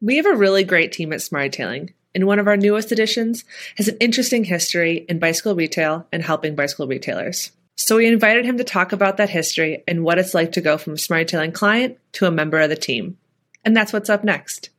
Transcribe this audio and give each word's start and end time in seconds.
We 0.00 0.16
have 0.16 0.26
a 0.26 0.36
really 0.36 0.64
great 0.64 0.92
team 0.92 1.12
at 1.12 1.22
Smarty 1.22 1.94
and 2.14 2.26
one 2.26 2.38
of 2.38 2.48
our 2.48 2.56
newest 2.56 2.92
additions 2.92 3.44
has 3.76 3.88
an 3.88 3.96
interesting 3.98 4.44
history 4.44 5.04
in 5.08 5.18
bicycle 5.18 5.54
retail 5.54 6.06
and 6.12 6.22
helping 6.22 6.54
bicycle 6.54 6.86
retailers. 6.86 7.50
So 7.76 7.96
we 7.96 8.06
invited 8.06 8.46
him 8.46 8.56
to 8.56 8.64
talk 8.64 8.92
about 8.92 9.18
that 9.18 9.28
history 9.28 9.84
and 9.86 10.02
what 10.02 10.18
it's 10.18 10.32
like 10.32 10.52
to 10.52 10.62
go 10.62 10.78
from 10.78 10.94
a 10.94 10.98
Smarty 10.98 11.50
client 11.50 11.98
to 12.12 12.26
a 12.26 12.30
member 12.30 12.58
of 12.58 12.70
the 12.70 12.76
team. 12.76 13.18
And 13.64 13.76
that's 13.76 13.92
what's 13.92 14.08
up 14.08 14.24
next. 14.24 14.70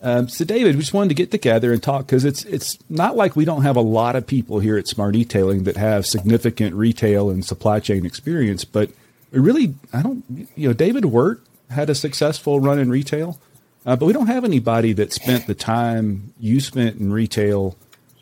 Um, 0.00 0.28
so, 0.28 0.44
David, 0.44 0.74
we 0.74 0.80
just 0.80 0.92
wanted 0.92 1.10
to 1.10 1.14
get 1.14 1.30
together 1.30 1.72
and 1.72 1.80
talk 1.80 2.06
because 2.06 2.24
it's 2.24 2.44
it's 2.46 2.76
not 2.90 3.14
like 3.16 3.36
we 3.36 3.44
don't 3.44 3.62
have 3.62 3.76
a 3.76 3.80
lot 3.80 4.16
of 4.16 4.26
people 4.26 4.58
here 4.58 4.76
at 4.76 4.86
SmartEtailing 4.86 5.62
that 5.64 5.76
have 5.76 6.06
significant 6.06 6.74
retail 6.74 7.30
and 7.30 7.44
supply 7.44 7.78
chain 7.78 8.04
experience, 8.04 8.64
but 8.64 8.90
we 9.30 9.38
really, 9.38 9.74
I 9.92 10.02
don't, 10.02 10.24
you 10.56 10.66
know, 10.66 10.74
David 10.74 11.04
Wirt 11.04 11.40
had 11.72 11.90
a 11.90 11.94
successful 11.94 12.60
run 12.60 12.78
in 12.78 12.90
retail, 12.90 13.40
uh, 13.84 13.96
but 13.96 14.06
we 14.06 14.12
don't 14.12 14.28
have 14.28 14.44
anybody 14.44 14.92
that 14.94 15.12
spent 15.12 15.46
the 15.46 15.54
time 15.54 16.32
you 16.38 16.60
spent 16.60 16.98
in 16.98 17.12
retail 17.12 17.76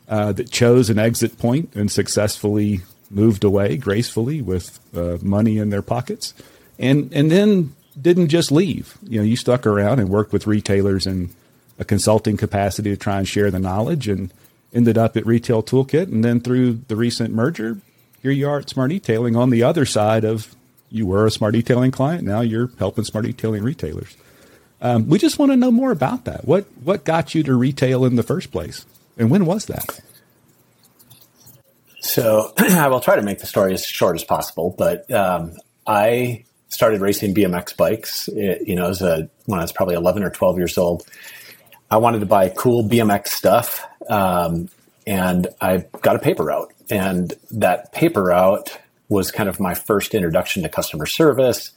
uh, 0.09 0.33
that 0.33 0.51
chose 0.51 0.91
an 0.91 0.99
exit 0.99 1.39
point 1.39 1.75
and 1.75 1.91
successfully 1.91 2.81
moved 3.11 3.45
away 3.45 3.77
gracefully 3.77 4.41
with 4.41 4.81
uh, 4.97 5.19
money 5.23 5.59
in 5.59 5.71
their 5.71 5.83
pockets, 5.83 6.35
and 6.79 7.13
and 7.13 7.31
then 7.31 7.75
didn't 8.01 8.29
just 8.29 8.51
leave. 8.51 8.97
You 9.03 9.19
know, 9.19 9.25
you 9.25 9.37
stuck 9.37 9.67
around 9.67 9.99
and 9.99 10.09
worked 10.09 10.33
with 10.33 10.47
retailers 10.47 11.07
in 11.07 11.31
a 11.79 11.85
consulting 11.85 12.37
capacity 12.37 12.91
to 12.91 12.97
try 12.97 13.19
and 13.19 13.27
share 13.27 13.51
the 13.51 13.59
knowledge 13.59 14.09
and 14.09 14.33
ended 14.73 14.99
up 14.99 15.17
at 15.17 15.27
Retail 15.27 15.63
Toolkit. 15.63 16.05
And 16.05 16.25
then 16.25 16.41
through 16.41 16.81
the 16.89 16.97
recent 16.97 17.35
merger, 17.35 17.79
here 18.23 18.31
you 18.31 18.49
are 18.49 18.59
at 18.59 18.67
SmartEtailing 18.67 19.37
on 19.37 19.51
the 19.51 19.63
other 19.63 19.85
side 19.85 20.25
of 20.25 20.55
you 20.91 21.07
were 21.07 21.27
a 21.27 21.31
SmartEtailing 21.31 21.93
client. 21.93 22.25
Now 22.25 22.41
you're 22.41 22.71
helping 22.79 23.05
SmartEtailing 23.05 23.63
retailers. 23.63 24.17
Um, 24.83 25.09
we 25.09 25.19
just 25.19 25.39
want 25.39 25.53
to 25.53 25.57
know 25.57 25.71
more 25.71 25.91
about 25.93 26.25
that. 26.25 26.47
What 26.47 26.67
what 26.83 27.05
got 27.05 27.35
you 27.35 27.43
to 27.45 27.55
retail 27.55 28.05
in 28.05 28.17
the 28.17 28.23
first 28.23 28.51
place, 28.51 28.87
and 29.19 29.31
when 29.31 29.45
was 29.45 29.67
that? 29.67 30.01
So 32.01 32.53
I 32.59 32.89
will 32.89 33.01
try 33.01 33.17
to 33.17 33.23
make 33.23 33.39
the 33.39 33.47
story 33.47 33.75
as 33.75 33.85
short 33.85 34.17
as 34.17 34.25
possible. 34.25 34.75
But 34.77 35.11
um, 35.11 35.53
I 35.87 36.45
started 36.69 37.01
racing 37.03 37.35
BMX 37.35 37.77
bikes. 37.77 38.29
It, 38.29 38.67
you 38.67 38.75
know, 38.75 38.89
as 38.89 39.03
a 39.03 39.29
when 39.47 39.59
I 39.61 39.63
was 39.63 39.73
probably 39.73 39.95
eleven 39.95 40.23
or 40.23 40.31
twelve 40.31 40.57
years 40.57 40.79
old, 40.79 41.07
I 41.91 41.99
wanted 41.99 42.21
to 42.21 42.27
buy 42.27 42.49
cool 42.49 42.83
BMX 42.83 43.29
stuff, 43.29 43.87
um, 44.09 44.71
and 45.07 45.47
I 45.61 45.85
got 46.01 46.17
a 46.17 46.21
paper 46.21 46.45
route, 46.45 46.73
and 46.89 47.35
that 47.51 47.93
paper 47.93 48.25
route 48.25 48.79
was 49.11 49.31
kind 49.31 49.49
of 49.49 49.61
my 49.61 49.75
first 49.75 50.15
introduction 50.15 50.63
to 50.63 50.69
customer 50.71 51.05
service. 51.05 51.73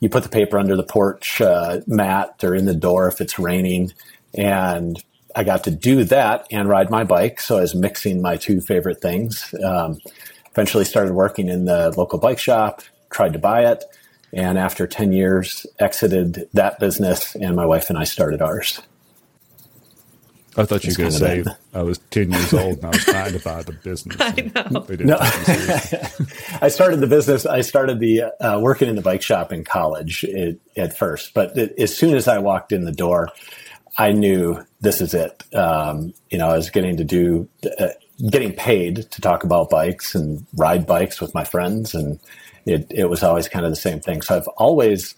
You 0.00 0.10
put 0.10 0.24
the 0.24 0.28
paper 0.28 0.58
under 0.58 0.76
the 0.76 0.82
porch 0.82 1.40
uh, 1.40 1.80
mat 1.86 2.44
or 2.44 2.54
in 2.54 2.66
the 2.66 2.74
door 2.74 3.08
if 3.08 3.22
it's 3.22 3.38
raining, 3.38 3.92
and 4.34 5.02
I 5.34 5.44
got 5.44 5.64
to 5.64 5.70
do 5.70 6.04
that 6.04 6.46
and 6.50 6.68
ride 6.68 6.90
my 6.90 7.04
bike. 7.04 7.40
So 7.40 7.56
I 7.56 7.60
was 7.62 7.74
mixing 7.74 8.20
my 8.20 8.36
two 8.36 8.60
favorite 8.60 9.00
things. 9.00 9.54
Um, 9.64 10.00
eventually 10.50 10.84
started 10.84 11.14
working 11.14 11.48
in 11.48 11.64
the 11.64 11.94
local 11.96 12.18
bike 12.18 12.38
shop, 12.38 12.82
tried 13.10 13.32
to 13.34 13.38
buy 13.38 13.70
it, 13.70 13.84
and 14.32 14.58
after 14.58 14.86
10 14.86 15.12
years, 15.12 15.66
exited 15.78 16.48
that 16.52 16.78
business, 16.78 17.34
and 17.36 17.54
my 17.54 17.64
wife 17.64 17.88
and 17.88 17.98
I 17.98 18.04
started 18.04 18.42
ours. 18.42 18.80
I 20.58 20.64
thought 20.64 20.84
you 20.84 20.92
were 20.92 20.96
going 20.96 21.10
to 21.10 21.18
say 21.18 21.44
I 21.74 21.82
was 21.82 21.98
10 22.10 22.30
years 22.30 22.54
old 22.54 22.78
and 22.78 22.86
I 22.86 22.88
was 22.88 23.04
trying 23.04 23.32
to 23.32 23.38
buy 23.40 23.62
the 23.62 23.72
business. 23.72 24.16
I 24.20 24.50
know. 24.70 24.86
No. 25.00 25.16
I 26.62 26.68
started 26.68 27.00
the 27.00 27.06
business. 27.06 27.44
I 27.44 27.60
started 27.60 27.98
the 28.00 28.22
uh, 28.40 28.58
working 28.60 28.88
in 28.88 28.96
the 28.96 29.02
bike 29.02 29.22
shop 29.22 29.52
in 29.52 29.64
college 29.64 30.24
it, 30.24 30.58
at 30.76 30.96
first, 30.96 31.34
but 31.34 31.56
it, 31.58 31.78
as 31.78 31.96
soon 31.96 32.14
as 32.14 32.26
I 32.26 32.38
walked 32.38 32.72
in 32.72 32.84
the 32.84 32.92
door, 32.92 33.28
I 33.98 34.12
knew 34.12 34.64
this 34.80 35.00
is 35.00 35.14
it. 35.14 35.42
Um, 35.54 36.14
you 36.30 36.38
know, 36.38 36.48
I 36.48 36.56
was 36.56 36.70
getting 36.70 36.96
to 36.96 37.04
do, 37.04 37.48
uh, 37.78 37.88
getting 38.30 38.52
paid 38.52 39.10
to 39.10 39.20
talk 39.20 39.44
about 39.44 39.70
bikes 39.70 40.14
and 40.14 40.46
ride 40.54 40.86
bikes 40.86 41.20
with 41.20 41.34
my 41.34 41.44
friends. 41.44 41.94
And 41.94 42.18
it, 42.64 42.86
it 42.90 43.06
was 43.06 43.22
always 43.22 43.48
kind 43.48 43.64
of 43.64 43.72
the 43.72 43.76
same 43.76 44.00
thing. 44.00 44.22
So 44.22 44.36
I've 44.36 44.48
always 44.56 45.14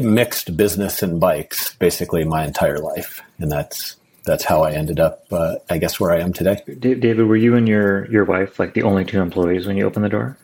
mixed 0.00 0.56
business 0.56 1.02
and 1.02 1.20
bikes 1.20 1.74
basically 1.74 2.24
my 2.24 2.44
entire 2.44 2.78
life. 2.78 3.20
And 3.38 3.50
that's, 3.50 3.96
that's 4.24 4.44
how 4.44 4.62
I 4.62 4.72
ended 4.72 5.00
up, 5.00 5.26
uh, 5.30 5.56
I 5.70 5.78
guess, 5.78 6.00
where 6.00 6.10
I 6.10 6.20
am 6.20 6.32
today. 6.32 6.60
David, 6.78 7.26
were 7.26 7.36
you 7.36 7.56
and 7.56 7.68
your 7.68 8.10
your 8.10 8.24
wife 8.24 8.58
like 8.58 8.74
the 8.74 8.82
only 8.82 9.04
two 9.04 9.20
employees 9.20 9.66
when 9.66 9.76
you 9.76 9.86
opened 9.86 10.04
the 10.04 10.10
door? 10.10 10.36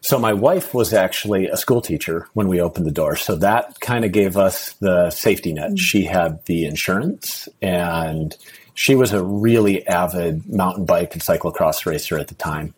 So 0.00 0.20
my 0.20 0.32
wife 0.32 0.72
was 0.72 0.92
actually 0.92 1.48
a 1.48 1.56
school 1.56 1.80
teacher 1.80 2.28
when 2.34 2.46
we 2.46 2.60
opened 2.60 2.86
the 2.86 2.92
door, 2.92 3.16
so 3.16 3.34
that 3.36 3.80
kind 3.80 4.04
of 4.04 4.12
gave 4.12 4.36
us 4.36 4.74
the 4.74 5.10
safety 5.10 5.52
net. 5.52 5.70
Mm-hmm. 5.70 5.76
She 5.76 6.04
had 6.04 6.44
the 6.44 6.64
insurance, 6.64 7.48
and 7.60 8.36
she 8.74 8.94
was 8.94 9.12
a 9.12 9.24
really 9.24 9.84
avid 9.88 10.48
mountain 10.48 10.84
bike 10.84 11.14
and 11.14 11.22
cyclocross 11.22 11.86
racer 11.86 12.16
at 12.18 12.28
the 12.28 12.36
time, 12.36 12.72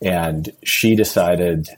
and 0.00 0.50
she 0.64 0.96
decided 0.96 1.68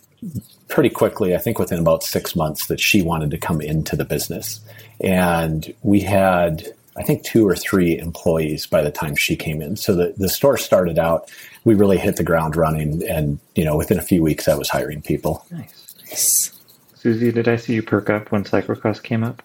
pretty 0.69 0.91
quickly, 0.91 1.35
I 1.35 1.39
think 1.39 1.59
within 1.59 1.79
about 1.79 2.03
six 2.03 2.35
months, 2.35 2.67
that 2.67 2.81
she 2.81 3.03
wanted 3.03 3.31
to 3.31 3.39
come 3.39 3.61
into 3.61 3.97
the 3.97 4.05
business. 4.05 4.61
And 5.01 5.73
we 5.83 6.01
had, 6.01 6.67
I 6.97 7.03
think, 7.03 7.25
two 7.25 7.47
or 7.47 7.57
three 7.57 7.99
employees 7.99 8.67
by 8.67 8.83
the 8.83 8.91
time 8.91 9.17
she 9.17 9.37
came 9.37 9.63
in. 9.63 9.77
So 9.77 9.95
the, 9.95 10.15
the 10.17 10.29
store 10.29 10.57
started 10.57 10.99
out, 10.99 11.31
we 11.65 11.75
really 11.75 11.99
hit 11.99 12.17
the 12.17 12.25
ground 12.25 12.57
running. 12.57 13.03
And, 13.09 13.39
you 13.55 13.65
know, 13.65 13.77
within 13.77 13.99
a 13.99 14.03
few 14.03 14.23
weeks, 14.23 14.49
I 14.49 14.55
was 14.55 14.69
hiring 14.69 15.03
people. 15.03 15.47
Nice. 15.51 16.53
Susie, 16.95 17.33
did 17.33 17.49
I 17.49 17.57
see 17.57 17.75
you 17.75 17.83
perk 17.83 18.09
up 18.11 18.33
when 18.33 18.45
cyclocross 18.45 19.03
came 19.03 19.25
up? 19.25 19.43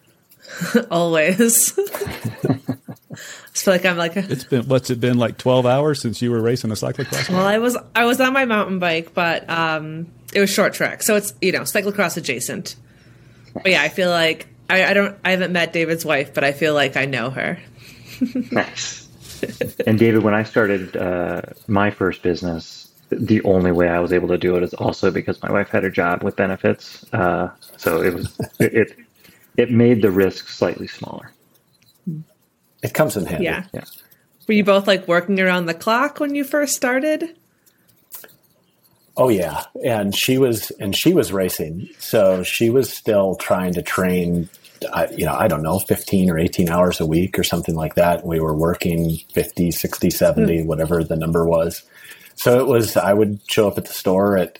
Always. 0.91 1.77
I 1.77 2.55
feel 3.53 3.73
like 3.73 3.85
I'm 3.85 3.97
like 3.97 4.15
a, 4.15 4.31
it's 4.31 4.45
been 4.45 4.67
what's 4.67 4.89
it 4.89 4.99
been 4.99 5.17
like 5.17 5.37
twelve 5.37 5.65
hours 5.65 6.01
since 6.01 6.21
you 6.21 6.31
were 6.31 6.41
racing 6.41 6.71
a 6.71 6.75
cyclocross? 6.75 7.29
Well, 7.29 7.45
I 7.45 7.57
was 7.57 7.77
I 7.93 8.05
was 8.05 8.19
on 8.21 8.33
my 8.33 8.45
mountain 8.45 8.79
bike, 8.79 9.13
but 9.13 9.49
um, 9.49 10.07
it 10.33 10.39
was 10.39 10.49
short 10.49 10.73
track, 10.73 11.03
so 11.03 11.15
it's 11.15 11.33
you 11.41 11.51
know 11.51 11.61
cyclocross 11.61 12.17
adjacent. 12.17 12.75
But 13.53 13.71
yeah, 13.71 13.81
I 13.81 13.89
feel 13.89 14.09
like 14.09 14.47
I, 14.69 14.85
I 14.85 14.93
don't 14.93 15.17
I 15.23 15.31
haven't 15.31 15.51
met 15.51 15.73
David's 15.73 16.05
wife, 16.05 16.33
but 16.33 16.43
I 16.43 16.51
feel 16.51 16.73
like 16.73 16.97
I 16.97 17.05
know 17.05 17.29
her. 17.29 17.59
nice. 18.51 19.07
And 19.85 19.97
David, 19.97 20.23
when 20.23 20.33
I 20.33 20.43
started 20.43 20.97
uh, 20.97 21.41
my 21.67 21.91
first 21.91 22.21
business, 22.21 22.91
the 23.09 23.41
only 23.43 23.71
way 23.71 23.87
I 23.87 23.99
was 23.99 24.13
able 24.13 24.27
to 24.29 24.37
do 24.37 24.55
it 24.57 24.63
is 24.63 24.73
also 24.73 25.11
because 25.11 25.41
my 25.41 25.51
wife 25.51 25.69
had 25.69 25.85
a 25.85 25.89
job 25.89 26.23
with 26.23 26.35
benefits. 26.35 27.05
Uh, 27.13 27.49
so 27.77 28.01
it 28.01 28.13
was 28.13 28.39
it, 28.59 28.73
it 28.73 28.97
it 29.57 29.71
made 29.71 30.01
the 30.01 30.11
risk 30.11 30.47
slightly 30.47 30.87
smaller. 30.87 31.31
It 32.81 32.93
comes 32.93 33.17
in 33.17 33.25
handy. 33.25 33.45
Yeah. 33.45 33.65
yeah. 33.73 33.83
Were 34.47 34.53
you 34.53 34.63
both 34.63 34.87
like 34.87 35.07
working 35.07 35.39
around 35.39 35.65
the 35.65 35.73
clock 35.73 36.19
when 36.19 36.33
you 36.35 36.43
first 36.43 36.75
started? 36.75 37.35
Oh 39.19 39.27
yeah, 39.27 39.65
and 39.83 40.15
she 40.15 40.37
was 40.37 40.71
and 40.79 40.95
she 40.95 41.13
was 41.13 41.33
racing, 41.33 41.89
so 41.99 42.41
she 42.41 42.69
was 42.69 42.89
still 42.89 43.35
trying 43.35 43.73
to 43.73 43.81
train. 43.81 44.49
Uh, 44.93 45.07
you 45.13 45.25
know, 45.25 45.33
I 45.33 45.49
don't 45.49 45.61
know, 45.61 45.77
15 45.77 46.29
or 46.29 46.39
18 46.39 46.69
hours 46.69 47.01
a 47.01 47.05
week 47.05 47.37
or 47.37 47.43
something 47.43 47.75
like 47.75 47.95
that. 47.95 48.25
We 48.25 48.39
were 48.39 48.55
working 48.55 49.17
50, 49.33 49.71
60, 49.71 50.09
70, 50.09 50.59
mm. 50.59 50.65
whatever 50.67 51.03
the 51.03 51.17
number 51.17 51.45
was. 51.45 51.83
So 52.35 52.61
it 52.61 52.65
was, 52.65 52.95
I 52.95 53.11
would 53.11 53.41
show 53.45 53.67
up 53.67 53.77
at 53.77 53.83
the 53.83 53.93
store 53.93 54.37
at 54.37 54.57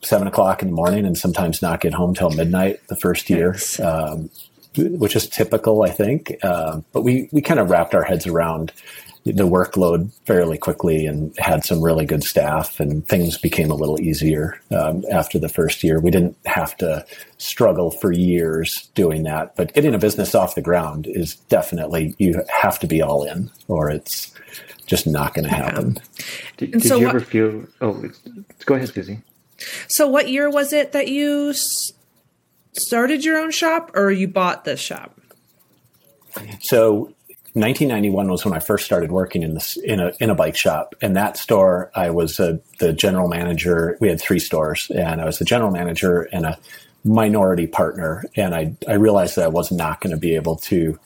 seven 0.00 0.26
o'clock 0.26 0.62
in 0.62 0.68
the 0.68 0.74
morning 0.74 1.04
and 1.04 1.18
sometimes 1.18 1.60
not 1.60 1.82
get 1.82 1.92
home 1.92 2.14
till 2.14 2.30
midnight 2.30 2.80
the 2.88 2.96
first 2.96 3.28
year. 3.28 3.54
Um, 3.82 4.30
which 4.76 5.14
is 5.14 5.28
typical, 5.28 5.82
I 5.82 5.90
think. 5.90 6.36
Uh, 6.42 6.80
but 6.92 7.02
we, 7.02 7.28
we 7.32 7.42
kind 7.42 7.60
of 7.60 7.68
wrapped 7.68 7.94
our 7.94 8.04
heads 8.04 8.26
around 8.26 8.72
the 9.24 9.46
workload 9.46 10.12
fairly 10.24 10.56
quickly 10.56 11.06
and 11.06 11.36
had 11.38 11.64
some 11.64 11.82
really 11.82 12.06
good 12.06 12.24
staff 12.24 12.80
and 12.80 13.06
things 13.06 13.36
became 13.36 13.70
a 13.70 13.74
little 13.74 14.00
easier 14.00 14.60
um, 14.70 15.04
after 15.10 15.38
the 15.38 15.48
first 15.48 15.84
year. 15.84 16.00
We 16.00 16.10
didn't 16.10 16.36
have 16.46 16.76
to 16.78 17.04
struggle 17.36 17.90
for 17.90 18.12
years 18.12 18.88
doing 18.94 19.24
that, 19.24 19.56
but 19.56 19.74
getting 19.74 19.94
a 19.94 19.98
business 19.98 20.34
off 20.34 20.54
the 20.54 20.62
ground 20.62 21.06
is 21.06 21.36
definitely, 21.36 22.14
you 22.18 22.42
have 22.48 22.78
to 22.78 22.86
be 22.86 23.02
all 23.02 23.24
in 23.24 23.50
or 23.68 23.90
it's 23.90 24.32
just 24.86 25.06
not 25.06 25.34
going 25.34 25.46
to 25.46 25.54
happen. 25.54 25.96
Yeah. 25.96 26.24
Did, 26.56 26.70
did 26.72 26.82
so 26.82 26.96
you 26.96 27.08
ever 27.08 27.20
feel, 27.20 27.66
oh, 27.80 28.02
go 28.64 28.74
ahead, 28.74 28.88
Susie. 28.88 29.20
So 29.86 30.08
what 30.08 30.28
year 30.28 30.48
was 30.48 30.72
it 30.72 30.92
that 30.92 31.08
you 31.08 31.52
started 32.72 33.24
your 33.24 33.38
own 33.38 33.50
shop 33.50 33.90
or 33.94 34.10
you 34.10 34.28
bought 34.28 34.64
this 34.64 34.80
shop? 34.80 35.20
So 36.60 37.12
1991 37.54 38.30
was 38.30 38.44
when 38.44 38.54
I 38.54 38.60
first 38.60 38.84
started 38.84 39.10
working 39.10 39.42
in 39.42 39.54
this 39.54 39.76
in 39.76 39.98
a 39.98 40.12
in 40.20 40.30
a 40.30 40.34
bike 40.34 40.56
shop. 40.56 40.94
In 41.00 41.14
that 41.14 41.36
store, 41.36 41.90
I 41.94 42.10
was 42.10 42.38
a, 42.38 42.60
the 42.78 42.92
general 42.92 43.28
manager. 43.28 43.96
We 44.00 44.08
had 44.08 44.20
three 44.20 44.38
stores, 44.38 44.90
and 44.94 45.20
I 45.20 45.24
was 45.24 45.38
the 45.38 45.44
general 45.44 45.72
manager 45.72 46.28
and 46.32 46.46
a 46.46 46.58
minority 47.04 47.66
partner. 47.66 48.24
And 48.36 48.54
I 48.54 48.76
I 48.86 48.94
realized 48.94 49.36
that 49.36 49.44
I 49.44 49.48
was 49.48 49.72
not 49.72 50.00
going 50.00 50.12
to 50.12 50.16
be 50.16 50.36
able 50.36 50.56
to 50.56 50.98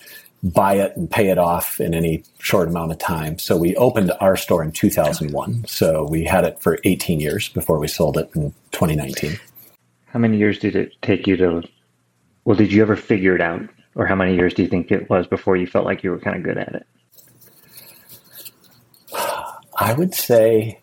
buy 0.43 0.75
it 0.75 0.94
and 0.96 1.11
pay 1.11 1.31
it 1.31 1.38
off 1.38 1.81
in 1.81 1.94
any 1.94 2.23
short 2.38 2.69
amount 2.69 2.93
of 2.93 2.99
time. 2.99 3.38
So 3.38 3.56
we 3.56 3.75
opened 3.76 4.12
our 4.20 4.37
store 4.37 4.62
in 4.62 4.73
2001. 4.73 5.64
So 5.67 6.05
we 6.05 6.25
had 6.25 6.44
it 6.44 6.61
for 6.61 6.79
18 6.85 7.19
years 7.19 7.49
before 7.49 7.79
we 7.79 7.88
sold 7.88 8.19
it 8.19 8.31
in 8.35 8.52
2019. 8.73 9.38
how 10.05 10.19
many 10.19 10.37
years 10.37 10.58
did 10.58 10.76
it 10.76 10.93
take 11.00 11.26
you 11.26 11.38
to? 11.38 11.62
Well, 12.44 12.56
did 12.56 12.70
you 12.70 12.82
ever 12.82 12.97
figure 12.97 13.35
it 13.35 13.40
out, 13.40 13.62
or 13.94 14.06
how 14.06 14.14
many 14.14 14.35
years 14.35 14.55
do 14.55 14.62
you 14.62 14.69
think 14.69 14.91
it 14.91 15.08
was 15.08 15.26
before 15.26 15.56
you 15.56 15.67
felt 15.67 15.85
like 15.85 16.02
you 16.02 16.11
were 16.11 16.19
kind 16.19 16.37
of 16.37 16.43
good 16.43 16.58
at 16.58 16.75
it? 16.75 16.87
I 19.76 19.93
would 19.93 20.14
say 20.14 20.81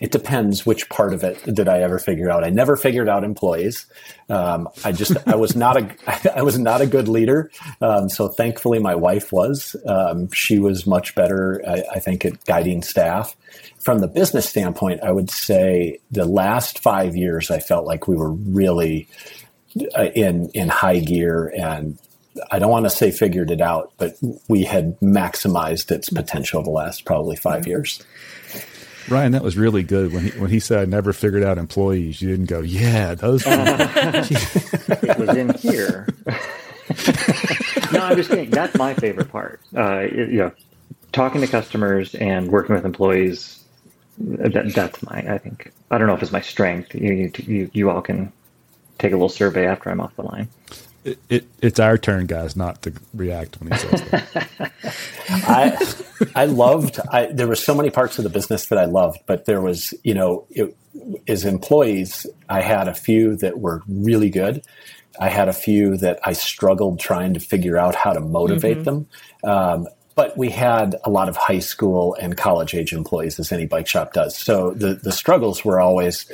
it 0.00 0.10
depends 0.10 0.66
which 0.66 0.88
part 0.88 1.14
of 1.14 1.22
it 1.22 1.42
did 1.54 1.68
I 1.68 1.80
ever 1.80 1.98
figure 1.98 2.30
out. 2.30 2.44
I 2.44 2.50
never 2.50 2.76
figured 2.76 3.08
out 3.08 3.24
employees. 3.24 3.86
Um, 4.28 4.68
I 4.84 4.92
just 4.92 5.16
I 5.26 5.36
was 5.36 5.56
not 5.56 5.76
a 5.76 6.34
I 6.36 6.42
was 6.42 6.58
not 6.58 6.80
a 6.80 6.86
good 6.86 7.08
leader. 7.08 7.50
Um, 7.80 8.08
so 8.08 8.28
thankfully, 8.28 8.78
my 8.78 8.94
wife 8.94 9.32
was. 9.32 9.76
Um, 9.86 10.30
she 10.32 10.58
was 10.58 10.86
much 10.86 11.14
better, 11.14 11.62
I, 11.66 11.82
I, 11.94 11.98
think, 12.00 12.24
at 12.24 12.44
guiding 12.44 12.82
staff. 12.82 13.36
From 13.78 14.00
the 14.00 14.08
business 14.08 14.48
standpoint, 14.48 15.00
I 15.02 15.12
would 15.12 15.30
say 15.30 16.00
the 16.10 16.24
last 16.24 16.80
five 16.80 17.14
years, 17.14 17.50
I 17.50 17.60
felt 17.60 17.86
like 17.86 18.08
we 18.08 18.16
were 18.16 18.32
really 18.32 19.08
in 20.14 20.50
in 20.50 20.68
high 20.68 21.00
gear 21.00 21.52
and 21.56 21.98
I 22.50 22.58
don't 22.58 22.70
want 22.70 22.84
to 22.84 22.90
say 22.90 23.10
figured 23.10 23.50
it 23.50 23.60
out, 23.60 23.92
but 23.96 24.16
we 24.48 24.64
had 24.64 24.98
maximized 25.00 25.90
its 25.90 26.10
potential 26.10 26.62
the 26.62 26.70
last 26.70 27.04
probably 27.04 27.36
five 27.36 27.66
years. 27.66 28.02
Ryan, 29.08 29.32
that 29.32 29.42
was 29.42 29.56
really 29.56 29.82
good 29.82 30.12
when 30.12 30.24
he 30.24 30.38
when 30.38 30.50
he 30.50 30.58
said 30.58 30.80
I 30.80 30.84
never 30.84 31.12
figured 31.12 31.44
out 31.44 31.58
employees. 31.58 32.20
You 32.20 32.28
didn't 32.28 32.46
go, 32.46 32.60
yeah, 32.60 33.14
those. 33.14 33.44
it 33.46 35.18
was 35.18 35.36
in 35.36 35.54
here. 35.54 36.08
no, 37.92 38.00
I'm 38.00 38.16
just 38.16 38.30
kidding. 38.30 38.50
That's 38.50 38.76
my 38.76 38.94
favorite 38.94 39.30
part. 39.30 39.60
Uh, 39.76 40.00
you 40.12 40.38
know, 40.38 40.52
talking 41.12 41.40
to 41.40 41.46
customers 41.46 42.14
and 42.16 42.50
working 42.50 42.74
with 42.74 42.84
employees. 42.84 43.62
That, 44.18 44.72
that's 44.74 45.02
my. 45.02 45.18
I 45.18 45.38
think 45.38 45.72
I 45.90 45.98
don't 45.98 46.08
know 46.08 46.14
if 46.14 46.22
it's 46.22 46.32
my 46.32 46.40
strength. 46.40 46.94
You, 46.94 47.30
you 47.36 47.70
you 47.72 47.90
all 47.90 48.02
can 48.02 48.32
take 48.98 49.12
a 49.12 49.16
little 49.16 49.28
survey 49.28 49.66
after 49.66 49.90
I'm 49.90 50.00
off 50.00 50.14
the 50.16 50.22
line 50.22 50.48
it, 51.06 51.18
it, 51.28 51.46
it's 51.62 51.78
our 51.78 51.96
turn, 51.96 52.26
guys, 52.26 52.56
not 52.56 52.82
to 52.82 52.92
react 53.14 53.60
when 53.60 53.70
he 53.70 53.78
says 53.78 54.02
that. 54.10 54.72
I 55.28 55.94
I 56.34 56.44
loved. 56.46 56.98
I, 57.12 57.26
there 57.26 57.46
were 57.46 57.54
so 57.54 57.74
many 57.76 57.90
parts 57.90 58.18
of 58.18 58.24
the 58.24 58.30
business 58.30 58.66
that 58.66 58.78
I 58.78 58.86
loved, 58.86 59.20
but 59.26 59.44
there 59.44 59.60
was, 59.60 59.94
you 60.02 60.14
know, 60.14 60.46
it, 60.50 60.76
as 61.28 61.44
employees, 61.44 62.26
I 62.48 62.60
had 62.60 62.88
a 62.88 62.94
few 62.94 63.36
that 63.36 63.60
were 63.60 63.82
really 63.86 64.30
good. 64.30 64.64
I 65.20 65.28
had 65.28 65.48
a 65.48 65.52
few 65.52 65.96
that 65.98 66.18
I 66.24 66.32
struggled 66.32 66.98
trying 66.98 67.34
to 67.34 67.40
figure 67.40 67.78
out 67.78 67.94
how 67.94 68.12
to 68.12 68.20
motivate 68.20 68.78
mm-hmm. 68.78 68.84
them. 68.84 69.08
Um, 69.44 69.88
but 70.16 70.36
we 70.36 70.50
had 70.50 70.96
a 71.04 71.10
lot 71.10 71.28
of 71.28 71.36
high 71.36 71.60
school 71.60 72.16
and 72.20 72.36
college 72.36 72.74
age 72.74 72.92
employees, 72.92 73.38
as 73.38 73.52
any 73.52 73.66
bike 73.66 73.86
shop 73.86 74.12
does. 74.12 74.36
So 74.36 74.72
the 74.72 74.94
the 74.94 75.12
struggles 75.12 75.64
were 75.64 75.78
always 75.78 76.26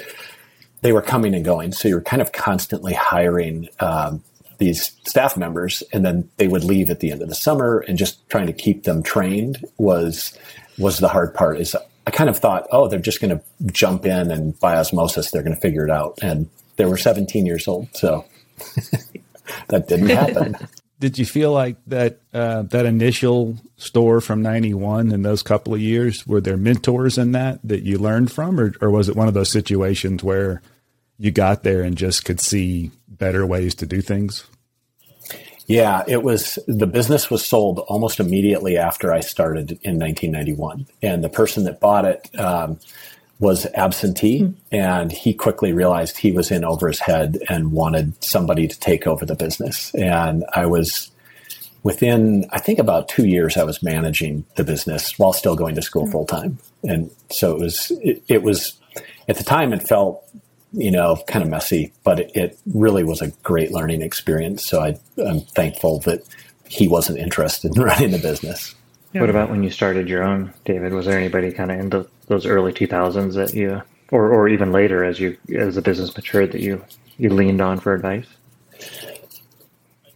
they 0.82 0.93
were 0.93 1.02
coming 1.02 1.34
and 1.34 1.44
going. 1.44 1.73
So 1.73 1.88
you're 1.88 2.02
kind 2.02 2.20
of 2.20 2.32
constantly 2.32 2.93
hiring 2.93 3.69
um, 3.81 4.23
these 4.58 4.93
staff 5.05 5.37
members 5.37 5.82
and 5.93 6.05
then 6.05 6.29
they 6.37 6.46
would 6.46 6.64
leave 6.64 6.90
at 6.90 7.00
the 7.00 7.11
end 7.11 7.23
of 7.23 7.29
the 7.29 7.34
summer 7.34 7.84
and 7.88 7.99
just 7.99 8.29
trying 8.29 8.46
to 8.46 8.52
keep 8.52 8.84
them 8.84 9.02
trained 9.02 9.64
was 9.79 10.38
was 10.79 10.99
the 10.99 11.08
hard 11.08 11.34
part 11.34 11.58
is 11.58 11.75
I 12.06 12.11
kind 12.11 12.29
of 12.29 12.38
thought, 12.38 12.67
oh, 12.70 12.88
they're 12.88 12.99
just 12.99 13.20
going 13.20 13.38
to 13.38 13.44
jump 13.73 14.06
in 14.06 14.31
and 14.31 14.58
by 14.58 14.76
osmosis, 14.76 15.31
they're 15.31 15.43
going 15.43 15.55
to 15.55 15.61
figure 15.61 15.84
it 15.84 15.90
out. 15.90 16.19
And 16.23 16.49
they 16.76 16.84
were 16.84 16.96
17 16.96 17.46
years 17.46 17.69
old. 17.69 17.94
So 17.94 18.25
that 19.69 19.88
didn't 19.88 20.08
happen. 20.08 20.56
Did 20.99 21.19
you 21.19 21.26
feel 21.26 21.52
like 21.52 21.76
that, 21.88 22.20
uh, 22.32 22.62
that 22.62 22.87
initial 22.87 23.56
store 23.76 24.20
from 24.20 24.43
91 24.43 25.11
and 25.11 25.25
those 25.25 25.43
couple 25.43 25.75
of 25.75 25.81
years, 25.81 26.25
were 26.26 26.40
there 26.40 26.56
mentors 26.56 27.19
in 27.19 27.32
that 27.32 27.58
that 27.64 27.82
you 27.82 27.99
learned 27.99 28.31
from, 28.31 28.61
or, 28.61 28.73
or 28.81 28.88
was 28.90 29.08
it 29.08 29.17
one 29.17 29.26
of 29.26 29.34
those 29.34 29.50
situations 29.50 30.23
where 30.23 30.62
you 31.22 31.30
got 31.30 31.62
there 31.62 31.82
and 31.82 31.96
just 31.96 32.24
could 32.24 32.40
see 32.40 32.90
better 33.06 33.46
ways 33.46 33.76
to 33.76 33.86
do 33.86 34.00
things? 34.00 34.44
Yeah, 35.66 36.02
it 36.08 36.24
was 36.24 36.58
the 36.66 36.88
business 36.88 37.30
was 37.30 37.46
sold 37.46 37.78
almost 37.80 38.19
immediately 38.19 38.76
after 38.76 39.12
I 39.12 39.20
started 39.20 39.72
in 39.82 39.98
1991, 39.98 40.86
and 41.00 41.22
the 41.22 41.28
person 41.28 41.62
that 41.64 41.78
bought 41.78 42.04
it 42.04 42.28
um, 42.38 42.80
was 43.38 43.66
absentee, 43.74 44.42
mm. 44.42 44.54
and 44.72 45.12
he 45.12 45.32
quickly 45.32 45.72
realized 45.72 46.19
he 46.19 46.32
was 46.32 46.50
in 46.50 46.64
over 46.64 46.88
his 46.88 46.98
head 46.98 47.38
and 47.48 47.70
wanted 47.70 48.22
somebody 48.22 48.66
to 48.66 48.78
take 48.80 49.06
over 49.06 49.24
the 49.24 49.36
business. 49.36 49.94
And 49.94 50.44
I 50.52 50.66
was 50.66 51.12
within, 51.84 52.44
I 52.50 52.58
think, 52.58 52.80
about 52.80 53.08
two 53.08 53.26
years, 53.28 53.56
I 53.56 53.64
was 53.64 53.82
managing 53.84 54.44
the 54.56 54.64
business 54.64 55.16
while 55.16 55.32
still 55.32 55.54
going 55.54 55.76
to 55.76 55.82
school 55.82 56.08
mm. 56.08 56.12
full 56.12 56.26
time, 56.26 56.58
and 56.82 57.08
so 57.30 57.52
it 57.54 57.60
was 57.60 57.92
it, 58.02 58.22
it 58.26 58.42
was 58.42 58.80
at 59.28 59.36
the 59.36 59.44
time 59.44 59.72
it 59.72 59.86
felt 59.86 60.28
you 60.72 60.90
know, 60.90 61.22
kind 61.26 61.42
of 61.42 61.50
messy, 61.50 61.92
but 62.04 62.20
it, 62.20 62.32
it 62.34 62.58
really 62.66 63.04
was 63.04 63.20
a 63.20 63.30
great 63.42 63.70
learning 63.72 64.02
experience. 64.02 64.64
So 64.64 64.80
I, 64.80 64.98
am 65.19 65.40
thankful 65.40 66.00
that 66.00 66.22
he 66.69 66.88
wasn't 66.88 67.19
interested 67.19 67.76
in 67.76 67.82
running 67.84 68.10
the 68.10 68.19
business. 68.19 68.74
Yeah. 69.12 69.20
What 69.20 69.30
about 69.30 69.50
when 69.50 69.62
you 69.62 69.70
started 69.70 70.08
your 70.08 70.22
own, 70.22 70.54
David? 70.64 70.94
Was 70.94 71.06
there 71.06 71.19
anybody 71.19 71.52
kind 71.52 71.70
of 71.70 71.78
in 71.78 71.90
the, 71.90 72.08
those 72.28 72.46
early 72.46 72.72
2000s 72.72 73.34
that 73.34 73.52
you, 73.52 73.82
or, 74.10 74.30
or 74.30 74.48
even 74.48 74.72
later 74.72 75.04
as 75.04 75.20
you, 75.20 75.36
as 75.54 75.74
the 75.74 75.82
business 75.82 76.16
matured 76.16 76.52
that 76.52 76.62
you, 76.62 76.82
you 77.19 77.28
leaned 77.28 77.60
on 77.60 77.78
for 77.78 77.92
advice? 77.92 78.26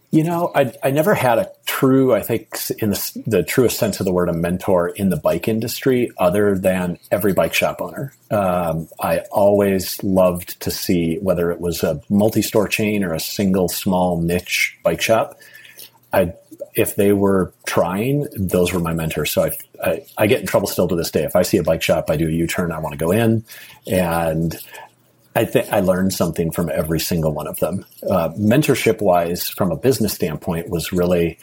You 0.09 0.23
know, 0.23 0.51
I, 0.55 0.73
I 0.83 0.89
never 0.89 1.13
had 1.13 1.37
a 1.37 1.51
true, 1.77 2.11
I 2.11 2.21
think, 2.21 2.57
in 2.79 2.89
the, 2.89 3.23
the, 3.27 3.43
truest 3.43 3.77
sense 3.77 3.99
of 3.99 4.07
the 4.07 4.11
word, 4.11 4.29
a 4.29 4.33
mentor 4.33 4.89
in 4.89 5.09
the 5.09 5.15
bike 5.15 5.47
industry 5.47 6.09
other 6.17 6.57
than 6.57 6.97
every 7.11 7.33
bike 7.33 7.53
shop 7.53 7.83
owner. 7.83 8.13
Um, 8.31 8.87
I 8.99 9.19
always 9.31 10.03
loved 10.03 10.59
to 10.61 10.71
see 10.71 11.17
whether 11.19 11.51
it 11.51 11.61
was 11.61 11.83
a 11.83 12.01
multi 12.09 12.41
store 12.41 12.67
chain 12.67 13.03
or 13.03 13.13
a 13.13 13.19
single 13.19 13.69
small 13.69 14.19
niche 14.19 14.75
bike 14.81 15.01
shop. 15.01 15.37
I, 16.11 16.33
if 16.73 16.95
they 16.95 17.13
were 17.13 17.53
trying, 17.67 18.25
those 18.35 18.73
were 18.73 18.79
my 18.79 18.93
mentors. 18.93 19.29
So 19.29 19.43
I, 19.43 19.51
I, 19.83 20.05
I 20.17 20.25
get 20.25 20.41
in 20.41 20.47
trouble 20.47 20.67
still 20.67 20.87
to 20.87 20.95
this 20.95 21.11
day. 21.11 21.25
If 21.25 21.35
I 21.35 21.43
see 21.43 21.57
a 21.57 21.63
bike 21.63 21.83
shop, 21.83 22.09
I 22.09 22.17
do 22.17 22.27
a 22.27 22.31
U 22.31 22.47
turn, 22.47 22.71
I 22.71 22.79
want 22.79 22.93
to 22.93 22.97
go 22.97 23.11
in. 23.11 23.45
And 23.85 24.57
I 25.37 25.45
think 25.45 25.71
I 25.71 25.81
learned 25.81 26.13
something 26.13 26.49
from 26.49 26.71
every 26.71 26.99
single 26.99 27.31
one 27.31 27.45
of 27.45 27.59
them. 27.59 27.85
Uh, 28.09 28.29
mentorship 28.29 29.01
wise, 29.01 29.47
from 29.47 29.71
a 29.71 29.75
business 29.77 30.13
standpoint, 30.13 30.69
was 30.69 30.91
really 30.91 31.37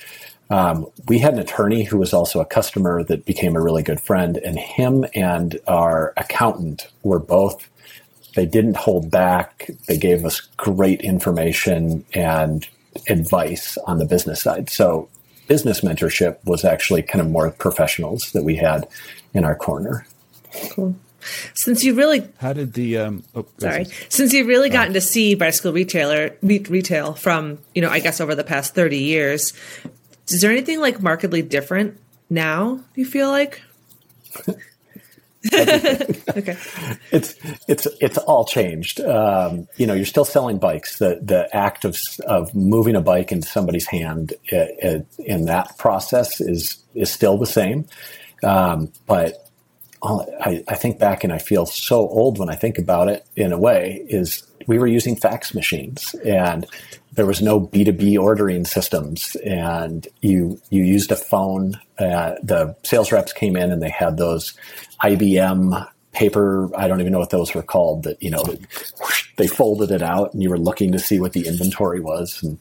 um, 0.50 0.88
we 1.06 1.20
had 1.20 1.35
an 1.35 1.38
attorney 1.38 1.85
who 1.85 1.99
was 1.99 2.12
also 2.12 2.41
a 2.41 2.44
customer 2.44 3.05
that 3.05 3.25
became 3.25 3.55
a 3.55 3.62
really 3.62 3.85
good 3.85 4.00
friend, 4.00 4.37
and 4.37 4.58
him 4.58 5.05
and 5.14 5.61
our 5.69 6.12
accountant 6.17 6.88
were 7.05 7.20
both. 7.20 7.70
They 8.35 8.46
didn't 8.46 8.78
hold 8.78 9.12
back. 9.12 9.71
They 9.87 9.97
gave 9.97 10.25
us 10.25 10.40
great 10.40 11.00
information 11.00 12.04
and 12.14 12.66
advice 13.09 13.78
on 13.87 13.99
the 13.99 14.07
business 14.07 14.42
side. 14.42 14.71
So, 14.71 15.09
business 15.47 15.83
mentorship 15.83 16.38
was 16.45 16.64
actually 16.64 17.02
kind 17.02 17.25
of 17.25 17.30
more 17.30 17.52
professionals 17.52 18.33
that 18.33 18.42
we 18.42 18.57
had 18.57 18.88
in 19.35 19.45
our 19.45 19.54
corner. 19.54 20.04
Cool. 20.71 20.97
Since 21.54 21.85
you 21.85 21.95
really, 21.95 22.28
how 22.38 22.52
did 22.52 22.75
the 22.75 22.99
um, 22.99 23.25
oh, 23.35 23.47
sorry, 23.59 23.87
since 24.09 24.33
you've 24.33 24.47
really 24.47 24.71
gotten 24.71 24.95
to 24.95 25.00
see 25.00 25.35
bicycle 25.35 25.73
retailer 25.73 26.37
retail 26.43 27.14
from 27.14 27.59
you 27.75 27.83
know 27.83 27.90
I 27.90 28.00
guess 28.00 28.21
over 28.21 28.35
the 28.35 28.45
past 28.45 28.75
thirty 28.75 28.99
years, 28.99 29.52
is 30.28 30.40
there 30.40 30.50
anything 30.50 30.81
like 30.81 31.02
markedly 31.02 31.43
different 31.43 31.99
now? 32.31 32.81
You 32.95 33.04
feel 33.04 33.31
like? 33.31 33.62
okay. 35.54 36.57
It's 37.11 37.35
it's 37.69 37.87
it's 38.00 38.16
all 38.19 38.47
changed. 38.47 39.00
Um, 39.00 39.69
you 39.76 39.87
know, 39.87 39.93
you're 39.93 40.07
still 40.07 40.25
selling 40.25 40.59
bikes. 40.59 40.99
The 40.99 41.21
the 41.23 41.54
act 41.54 41.85
of 41.85 41.99
of 42.26 42.54
moving 42.54 42.97
a 42.97 43.02
bike 43.02 43.31
into 43.31 43.47
somebody's 43.47 43.87
hand 43.87 44.33
uh, 44.50 44.57
uh, 44.83 44.99
in 45.19 45.45
that 45.45 45.76
process 45.76 46.40
is 46.40 46.83
is 46.95 47.11
still 47.11 47.37
the 47.37 47.47
same. 47.47 47.87
Um, 48.43 48.90
but 49.07 49.44
I, 50.04 50.62
I 50.68 50.75
think 50.75 50.99
back 50.99 51.25
and 51.25 51.32
I 51.32 51.38
feel 51.38 51.66
so 51.66 52.08
old 52.08 52.38
when 52.38 52.50
I 52.50 52.54
think 52.54 52.78
about 52.78 53.08
it 53.08 53.26
in 53.37 53.52
a 53.52 53.58
way 53.58 54.04
is 54.08 54.46
we 54.66 54.78
were 54.78 54.87
using 54.87 55.16
fax 55.16 55.54
machines 55.54 56.14
and 56.25 56.66
there 57.12 57.26
was 57.26 57.40
no 57.40 57.61
B2B 57.61 58.18
ordering 58.18 58.64
systems 58.64 59.37
and 59.37 60.06
you, 60.20 60.61
you 60.70 60.82
used 60.82 61.11
a 61.11 61.16
phone. 61.16 61.80
Uh, 61.99 62.34
the 62.42 62.76
sales 62.82 63.12
reps 63.12 63.32
came 63.32 63.56
in 63.56 63.70
and 63.70 63.82
they 63.82 63.90
had 63.90 64.16
those 64.16 64.54
IBM 65.02 65.88
paper. 66.12 66.70
I 66.76 66.87
don't 66.87 67.00
even 67.00 67.12
know 67.12 67.18
what 67.18 67.30
those 67.30 67.54
were 67.54 67.62
called 67.62 68.02
that, 68.04 68.23
you 68.23 68.30
know, 68.30 68.44
they 69.37 69.46
folded 69.46 69.90
it 69.90 70.02
out 70.02 70.34
and 70.34 70.42
you 70.42 70.50
were 70.50 70.58
looking 70.58 70.92
to 70.92 70.99
see 70.99 71.18
what 71.18 71.32
the 71.32 71.46
inventory 71.46 72.00
was. 72.00 72.42
And 72.42 72.61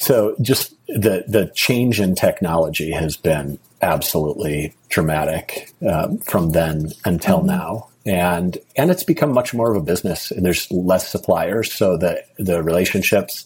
so 0.00 0.34
just 0.40 0.74
the, 0.88 1.24
the 1.28 1.52
change 1.54 2.00
in 2.00 2.14
technology 2.14 2.90
has 2.90 3.18
been 3.18 3.58
absolutely 3.82 4.74
dramatic 4.88 5.72
um, 5.88 6.18
from 6.18 6.50
then 6.50 6.90
until 7.04 7.38
mm-hmm. 7.38 7.48
now 7.48 7.88
and 8.06 8.58
and 8.76 8.90
it's 8.90 9.02
become 9.02 9.32
much 9.32 9.52
more 9.52 9.70
of 9.70 9.76
a 9.76 9.84
business 9.84 10.30
and 10.30 10.44
there's 10.44 10.70
less 10.70 11.08
suppliers 11.08 11.72
so 11.72 11.96
that 11.98 12.28
the 12.38 12.62
relationships 12.62 13.44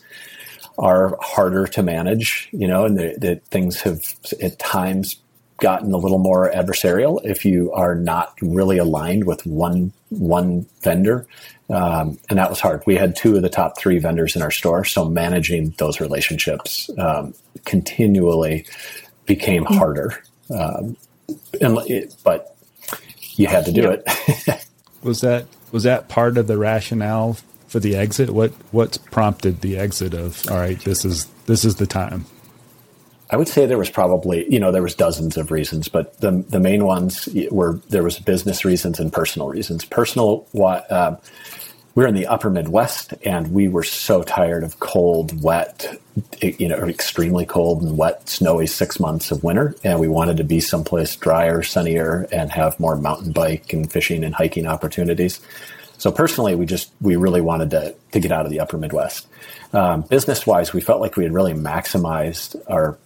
are 0.79 1.19
harder 1.21 1.67
to 1.67 1.83
manage 1.83 2.49
you 2.53 2.67
know 2.67 2.85
and 2.85 2.97
the, 2.97 3.17
the 3.19 3.37
things 3.51 3.81
have 3.81 4.01
at 4.41 4.59
times 4.59 5.17
gotten 5.59 5.93
a 5.93 5.97
little 5.97 6.19
more 6.19 6.51
adversarial 6.51 7.21
if 7.25 7.45
you 7.45 7.73
are 7.73 7.95
not 7.95 8.35
really 8.41 8.79
aligned 8.79 9.25
with 9.25 9.45
one 9.47 9.93
one 10.11 10.67
vendor, 10.83 11.27
um, 11.71 12.19
and 12.29 12.39
that 12.39 12.51
was 12.51 12.61
hard. 12.61 12.83
We 12.87 12.97
had 12.97 13.17
two 13.17 13.37
of 13.37 13.43
the 13.43 13.49
top 13.49 13.79
three 13.79 13.99
vendors 13.99 14.37
in 14.37 14.43
our 14.43 14.51
store, 14.51 14.85
so 14.85 15.09
managing 15.09 15.75
those 15.79 16.01
relationships 16.01 16.91
um, 16.99 17.35
continually 17.65 18.67
became 19.27 19.65
harder. 19.65 20.23
Um, 20.51 20.97
and 21.61 21.79
it, 21.89 22.15
but 22.23 22.57
you 23.37 23.47
had 23.47 23.65
to 23.67 23.73
do 23.73 23.83
yeah. 23.83 23.97
it. 24.47 24.67
was 25.03 25.21
that 25.23 25.47
was 25.73 25.85
that 25.85 26.09
part 26.09 26.37
of 26.39 26.47
the 26.47 26.59
rationale 26.59 27.37
for 27.69 27.81
the 27.81 27.97
exit? 27.97 28.31
What 28.31 28.53
what 28.71 28.99
prompted 29.11 29.61
the 29.61 29.79
exit 29.79 30.15
of 30.15 30.49
all 30.51 30.59
right, 30.59 30.79
this 30.81 31.05
is 31.05 31.27
this 31.47 31.65
is 31.65 31.77
the 31.77 31.87
time? 31.87 32.27
I 33.35 33.37
would 33.37 33.49
say 33.49 33.67
there 33.67 33.79
was 33.79 33.91
probably, 33.91 34.47
you 34.49 34.61
know, 34.61 34.71
there 34.71 34.81
was 34.81 34.95
dozens 34.95 35.37
of 35.37 35.51
reasons, 35.51 35.89
but 35.89 36.21
the 36.21 36.45
the 36.51 36.61
main 36.61 36.85
ones 36.85 37.29
were 37.51 37.81
there 37.89 38.05
was 38.05 38.17
business 38.21 38.65
reasons 38.65 39.01
and 39.01 39.13
personal 39.13 39.49
reasons. 39.49 39.85
Personal, 39.85 40.47
uh, 40.57 41.17
we're 41.97 42.07
in 42.07 42.15
the 42.15 42.29
upper 42.29 42.49
Midwest, 42.49 43.13
and 43.25 43.49
we 43.49 43.67
were 43.67 43.83
so 43.83 44.23
tired 44.23 44.63
of 44.63 44.79
cold, 44.79 45.43
wet, 45.43 46.01
you 46.41 46.69
know, 46.69 46.77
extremely 46.77 47.45
cold 47.45 47.83
and 47.83 47.99
wet, 47.99 48.29
snowy 48.29 48.69
six 48.69 49.01
months 49.01 49.33
of 49.33 49.43
winter, 49.43 49.75
and 49.83 49.99
we 49.99 50.07
wanted 50.07 50.37
to 50.37 50.45
be 50.45 50.61
someplace 50.61 51.17
drier, 51.17 51.61
sunnier, 51.65 52.29
and 52.31 52.53
have 52.53 52.79
more 52.79 52.95
mountain 52.95 53.33
bike 53.33 53.73
and 53.73 53.91
fishing 53.91 54.23
and 54.23 54.37
hiking 54.37 54.69
opportunities. 54.69 55.41
So 55.99 56.13
personally, 56.13 56.55
we 56.55 56.67
just 56.67 56.93
we 57.01 57.17
really 57.17 57.41
wanted 57.41 57.71
to 57.71 57.97
to 58.13 58.21
get 58.21 58.31
out 58.31 58.47
of 58.47 58.53
the 58.53 58.61
upper 58.61 58.79
Midwest. 58.79 59.27
Um, 59.73 60.03
business 60.03 60.47
wise, 60.47 60.73
we 60.73 60.81
felt 60.81 61.01
like 61.01 61.17
we 61.17 61.25
had 61.25 61.33
really 61.33 61.53
maximized 61.53 62.55
our 62.69 62.97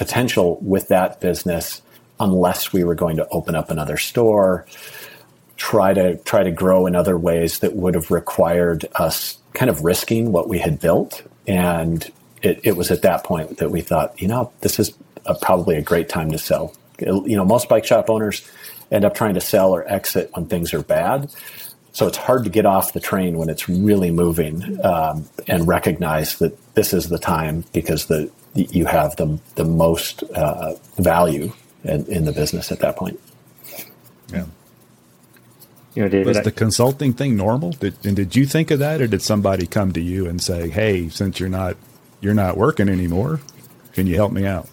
potential 0.00 0.58
with 0.62 0.88
that 0.88 1.20
business, 1.20 1.82
unless 2.18 2.72
we 2.72 2.84
were 2.84 2.94
going 2.94 3.18
to 3.18 3.28
open 3.28 3.54
up 3.54 3.68
another 3.68 3.98
store, 3.98 4.64
try 5.58 5.92
to 5.92 6.16
try 6.24 6.42
to 6.42 6.50
grow 6.50 6.86
in 6.86 6.96
other 6.96 7.18
ways 7.18 7.58
that 7.58 7.76
would 7.76 7.94
have 7.94 8.10
required 8.10 8.86
us 8.94 9.36
kind 9.52 9.68
of 9.68 9.84
risking 9.84 10.32
what 10.32 10.48
we 10.48 10.58
had 10.58 10.80
built. 10.80 11.22
And 11.46 12.10
it, 12.40 12.60
it 12.62 12.78
was 12.78 12.90
at 12.90 13.02
that 13.02 13.24
point 13.24 13.58
that 13.58 13.70
we 13.70 13.82
thought, 13.82 14.18
you 14.22 14.26
know, 14.26 14.50
this 14.62 14.78
is 14.78 14.94
a, 15.26 15.34
probably 15.34 15.76
a 15.76 15.82
great 15.82 16.08
time 16.08 16.30
to 16.30 16.38
sell. 16.38 16.72
You 16.98 17.36
know, 17.36 17.44
most 17.44 17.68
bike 17.68 17.84
shop 17.84 18.08
owners 18.08 18.50
end 18.90 19.04
up 19.04 19.14
trying 19.14 19.34
to 19.34 19.40
sell 19.42 19.72
or 19.72 19.86
exit 19.86 20.30
when 20.32 20.46
things 20.46 20.72
are 20.72 20.82
bad. 20.82 21.30
So 21.92 22.06
it's 22.06 22.16
hard 22.16 22.44
to 22.44 22.50
get 22.50 22.64
off 22.64 22.94
the 22.94 23.00
train 23.00 23.36
when 23.36 23.50
it's 23.50 23.68
really 23.68 24.10
moving 24.10 24.82
um, 24.82 25.28
and 25.46 25.68
recognize 25.68 26.38
that 26.38 26.56
this 26.72 26.94
is 26.94 27.10
the 27.10 27.18
time 27.18 27.64
because 27.74 28.06
the 28.06 28.30
you 28.54 28.86
have 28.86 29.16
the 29.16 29.38
the 29.54 29.64
most 29.64 30.22
uh, 30.22 30.74
value 30.98 31.52
in, 31.84 32.06
in, 32.06 32.24
the 32.24 32.32
business 32.32 32.72
at 32.72 32.80
that 32.80 32.96
point. 32.96 33.18
Yeah. 34.32 34.46
You 35.94 36.02
know, 36.02 36.08
David, 36.08 36.26
was 36.26 36.40
the 36.42 36.52
consulting 36.52 37.12
thing 37.12 37.36
normal? 37.36 37.72
Did, 37.72 37.94
and 38.04 38.14
did 38.14 38.36
you 38.36 38.46
think 38.46 38.70
of 38.70 38.78
that, 38.78 39.00
or 39.00 39.06
did 39.06 39.22
somebody 39.22 39.66
come 39.66 39.92
to 39.92 40.00
you 40.00 40.26
and 40.26 40.40
say, 40.40 40.68
"Hey, 40.68 41.08
since 41.08 41.40
you're 41.40 41.48
not 41.48 41.76
you're 42.20 42.34
not 42.34 42.56
working 42.56 42.88
anymore, 42.88 43.40
can 43.92 44.06
you 44.06 44.14
help 44.16 44.32
me 44.32 44.46
out?" 44.46 44.68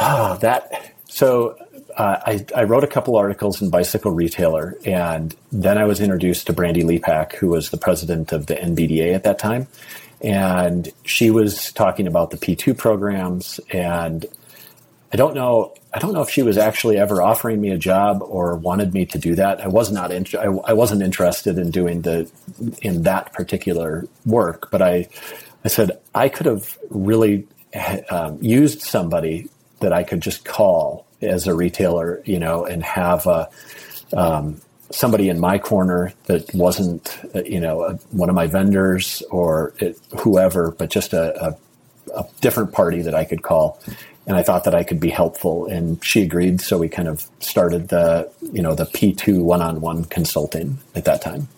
Oh, 0.00 0.36
that 0.38 0.94
so 1.06 1.56
uh, 1.96 2.20
I, 2.24 2.46
I, 2.54 2.62
wrote 2.62 2.84
a 2.84 2.86
couple 2.86 3.16
articles 3.16 3.60
in 3.60 3.70
Bicycle 3.70 4.12
Retailer, 4.12 4.78
and 4.84 5.34
then 5.50 5.78
I 5.78 5.84
was 5.84 6.00
introduced 6.00 6.46
to 6.46 6.52
Brandee 6.52 6.84
Lepak, 6.84 7.34
who 7.34 7.48
was 7.48 7.70
the 7.70 7.76
president 7.76 8.32
of 8.32 8.46
the 8.46 8.54
NBDA 8.54 9.14
at 9.14 9.24
that 9.24 9.40
time, 9.40 9.66
and 10.20 10.88
she 11.04 11.30
was 11.30 11.72
talking 11.72 12.06
about 12.06 12.30
the 12.30 12.36
P2 12.36 12.76
programs, 12.76 13.60
and 13.72 14.26
I 15.12 15.16
don't 15.16 15.34
know. 15.34 15.74
I 15.94 16.00
don't 16.00 16.12
know 16.12 16.20
if 16.20 16.28
she 16.28 16.42
was 16.42 16.58
actually 16.58 16.98
ever 16.98 17.22
offering 17.22 17.60
me 17.60 17.70
a 17.70 17.78
job 17.78 18.22
or 18.22 18.56
wanted 18.56 18.92
me 18.92 19.06
to 19.06 19.18
do 19.18 19.34
that. 19.36 19.60
I 19.60 19.68
was 19.68 19.90
not. 19.90 20.12
In, 20.12 20.26
I, 20.38 20.44
I 20.44 20.72
wasn't 20.74 21.02
interested 21.02 21.56
in 21.56 21.70
doing 21.70 22.02
the 22.02 22.30
in 22.82 23.02
that 23.04 23.32
particular 23.32 24.06
work, 24.26 24.70
but 24.70 24.82
I, 24.82 25.08
I 25.64 25.68
said 25.68 25.92
I 26.14 26.28
could 26.28 26.46
have 26.46 26.76
really 26.90 27.46
um, 28.10 28.38
used 28.42 28.82
somebody 28.82 29.48
that 29.80 29.92
I 29.92 30.02
could 30.02 30.20
just 30.20 30.44
call 30.44 31.06
as 31.22 31.46
a 31.46 31.54
retailer, 31.54 32.22
you 32.24 32.38
know, 32.38 32.64
and 32.64 32.82
have 32.82 33.26
a, 33.26 33.48
um, 34.16 34.60
somebody 34.90 35.28
in 35.28 35.38
my 35.38 35.58
corner 35.58 36.12
that 36.26 36.52
wasn't, 36.54 37.18
uh, 37.34 37.42
you 37.42 37.60
know, 37.60 37.98
one 38.10 38.28
of 38.28 38.34
my 38.34 38.46
vendors 38.46 39.22
or 39.30 39.74
it, 39.78 39.98
whoever, 40.20 40.70
but 40.70 40.90
just 40.90 41.12
a, 41.12 41.44
a, 41.44 41.56
a, 42.14 42.26
different 42.40 42.72
party 42.72 43.02
that 43.02 43.14
I 43.14 43.24
could 43.24 43.42
call. 43.42 43.80
And 44.26 44.36
I 44.36 44.42
thought 44.42 44.64
that 44.64 44.74
I 44.74 44.84
could 44.84 45.00
be 45.00 45.08
helpful, 45.08 45.66
and 45.66 46.04
she 46.04 46.22
agreed. 46.22 46.60
So 46.60 46.76
we 46.76 46.88
kind 46.88 47.08
of 47.08 47.26
started 47.40 47.88
the, 47.88 48.30
you 48.52 48.60
know, 48.60 48.74
the 48.74 48.84
P 48.84 49.14
two 49.14 49.42
one 49.42 49.62
on 49.62 49.80
one 49.80 50.04
consulting 50.04 50.78
at 50.94 51.06
that 51.06 51.22
time. 51.22 51.48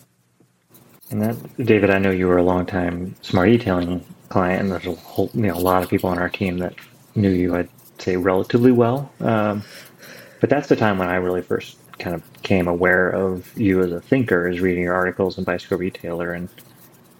And 1.09 1.21
that, 1.21 1.35
David, 1.57 1.89
I 1.89 1.99
know 1.99 2.11
you 2.11 2.27
were 2.27 2.37
a 2.37 2.43
long 2.43 2.65
time 2.65 3.15
smart 3.21 3.49
e-tailing 3.49 4.05
client, 4.29 4.61
and 4.61 4.71
there's 4.71 4.85
a 4.85 4.95
whole, 4.95 5.29
you 5.33 5.47
know, 5.47 5.55
a 5.55 5.59
lot 5.59 5.83
of 5.83 5.89
people 5.89 6.09
on 6.09 6.17
our 6.17 6.29
team 6.29 6.59
that 6.59 6.73
knew 7.13 7.29
you. 7.29 7.55
I'd 7.55 7.67
say 7.99 8.15
relatively 8.15 8.71
well. 8.71 9.11
Um, 9.19 9.63
but 10.39 10.49
that's 10.49 10.69
the 10.69 10.77
time 10.77 10.97
when 10.97 11.09
I 11.09 11.15
really 11.15 11.41
first 11.41 11.77
kind 11.99 12.15
of 12.15 12.33
became 12.33 12.67
aware 12.67 13.09
of 13.09 13.57
you 13.57 13.81
as 13.81 13.91
a 13.91 14.01
thinker, 14.01 14.47
is 14.47 14.59
reading 14.59 14.83
your 14.83 14.93
articles 14.93 15.37
in 15.37 15.43
Bicycle 15.43 15.77
Retailer. 15.77 16.33
And 16.33 16.49